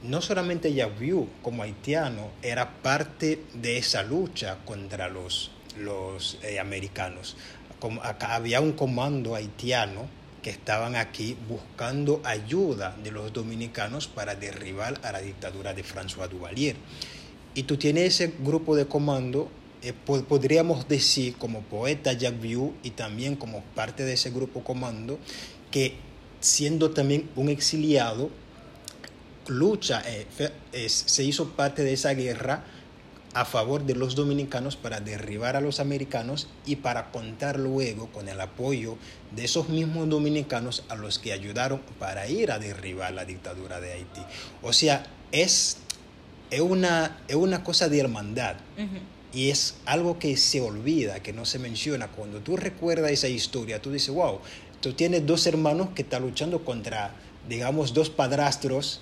no 0.03 0.21
solamente 0.21 0.71
View 0.99 1.29
como 1.43 1.63
haitiano 1.63 2.31
era 2.43 2.83
parte 2.83 3.43
de 3.55 3.79
esa 3.79 4.03
lucha 4.03 4.59
contra 4.65 5.09
los, 5.09 5.51
los 5.79 6.39
eh, 6.43 6.61
americanos. 6.61 7.37
Como 7.79 8.03
acá 8.03 8.35
había 8.35 8.61
un 8.61 8.73
comando 8.73 9.35
haitiano 9.35 10.07
que 10.43 10.51
estaban 10.51 10.95
aquí 10.95 11.37
buscando 11.49 12.21
ayuda 12.25 12.97
de 13.03 13.11
los 13.11 13.33
dominicanos 13.33 14.07
para 14.07 14.37
derribar 14.37 15.01
a 15.03 15.11
la 15.11 15.21
dictadura 15.21 15.75
de 15.75 15.83
François 15.83 16.29
Duvalier. 16.29 16.77
Y 17.55 17.65
tú 17.65 17.77
tienes 17.77 18.15
ese 18.15 18.35
grupo 18.39 18.77
de 18.77 18.87
comando, 18.87 19.51
eh, 19.83 19.93
podríamos 19.93 20.87
decir 20.87 21.35
como 21.37 21.63
poeta 21.63 22.13
Jacques 22.13 22.41
View 22.41 22.75
y 22.83 22.91
también 22.91 23.35
como 23.35 23.63
parte 23.75 24.05
de 24.05 24.13
ese 24.13 24.31
grupo 24.31 24.63
comando, 24.63 25.19
que 25.71 25.97
siendo 26.41 26.91
también 26.93 27.29
un 27.35 27.49
exiliado, 27.49 28.31
lucha, 29.49 30.03
eh, 30.07 30.89
se 30.89 31.25
hizo 31.25 31.51
parte 31.51 31.83
de 31.83 31.93
esa 31.93 32.15
guerra 32.15 32.65
a 33.37 33.45
favor 33.45 33.85
de 33.85 33.95
los 33.95 34.15
dominicanos 34.15 34.77
para 34.77 35.01
derribar 35.01 35.57
a 35.57 35.61
los 35.61 35.79
americanos 35.79 36.49
y 36.65 36.77
para 36.77 37.11
contar 37.11 37.59
luego 37.59 38.07
con 38.07 38.31
el 38.31 38.41
apoyo 38.41 38.97
de 39.35 39.45
esos 39.45 39.69
mismos 39.69 40.09
dominicanos 40.09 40.85
a 40.89 40.95
los 40.95 41.19
que 41.19 41.35
ayudaron 41.35 41.83
para 41.99 42.27
ir 42.29 42.51
a 42.51 42.59
derribar 42.59 43.13
la 43.13 43.27
dictadura 43.27 43.79
de 43.79 43.93
Haití. 43.93 44.23
O 44.63 44.73
sea, 44.73 45.05
es, 45.33 45.77
es, 46.51 46.61
una, 46.61 47.19
es 47.29 47.37
una 47.37 47.63
cosa 47.63 47.91
de 47.91 48.01
hermandad. 48.01 48.57
Y 49.35 49.51
es 49.51 49.75
algo 49.85 50.19
que 50.19 50.35
se 50.39 50.63
olvida, 50.63 51.21
que 51.21 51.35
no 51.35 51.45
se 51.45 51.59
menciona. 51.59 52.09
Cuando 52.09 52.41
tú 52.41 52.57
recuerdas 52.57 53.11
esa 53.11 53.29
historia, 53.29 53.83
tú 53.83 53.93
dices, 53.93 54.15
wow, 54.15 54.41
tú 54.81 54.95
tienes 54.95 55.27
dos 55.27 55.47
hermanos 55.47 55.91
que 55.95 56.03
están 56.03 56.23
luchando 56.23 56.65
contra 56.65 57.15
digamos, 57.49 57.95
dos 57.95 58.11
padrastros, 58.11 59.01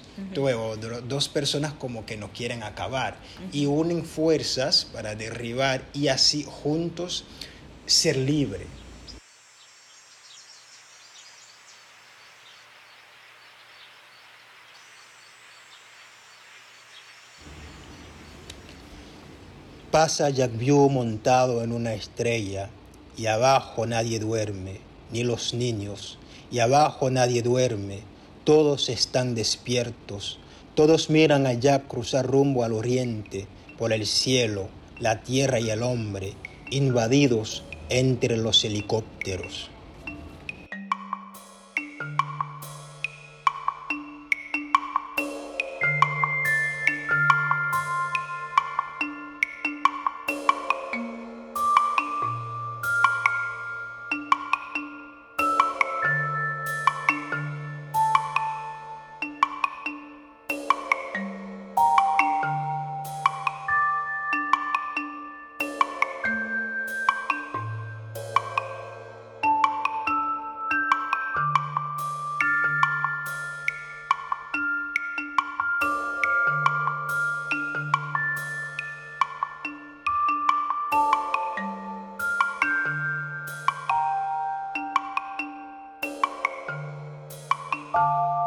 dos 1.06 1.28
personas 1.28 1.72
como 1.72 2.06
que 2.06 2.16
no 2.16 2.32
quieren 2.32 2.62
acabar. 2.62 3.16
Y 3.52 3.66
unen 3.66 4.04
fuerzas 4.04 4.86
para 4.92 5.14
derribar 5.14 5.84
y 5.92 6.08
así 6.08 6.44
juntos 6.44 7.24
ser 7.86 8.16
libres. 8.16 8.66
Pasa 19.90 20.28
View 20.28 20.88
montado 20.90 21.62
en 21.62 21.70
una 21.70 21.94
estrella 21.94 22.68
y 23.16 23.26
abajo 23.26 23.86
nadie 23.86 24.18
duerme, 24.18 24.80
ni 25.12 25.22
los 25.22 25.54
niños, 25.54 26.18
y 26.50 26.58
abajo 26.58 27.10
nadie 27.10 27.42
duerme, 27.42 28.00
todos 28.44 28.88
están 28.90 29.34
despiertos, 29.34 30.38
todos 30.74 31.08
miran 31.10 31.46
allá 31.46 31.80
cruzar 31.80 32.26
rumbo 32.26 32.62
al 32.62 32.72
oriente, 32.72 33.46
por 33.78 33.92
el 33.92 34.06
cielo, 34.06 34.68
la 34.98 35.22
tierra 35.22 35.60
y 35.60 35.70
el 35.70 35.82
hombre, 35.82 36.34
invadidos 36.70 37.64
entre 37.88 38.36
los 38.36 38.64
helicópteros. 38.64 39.70
you 87.94 88.43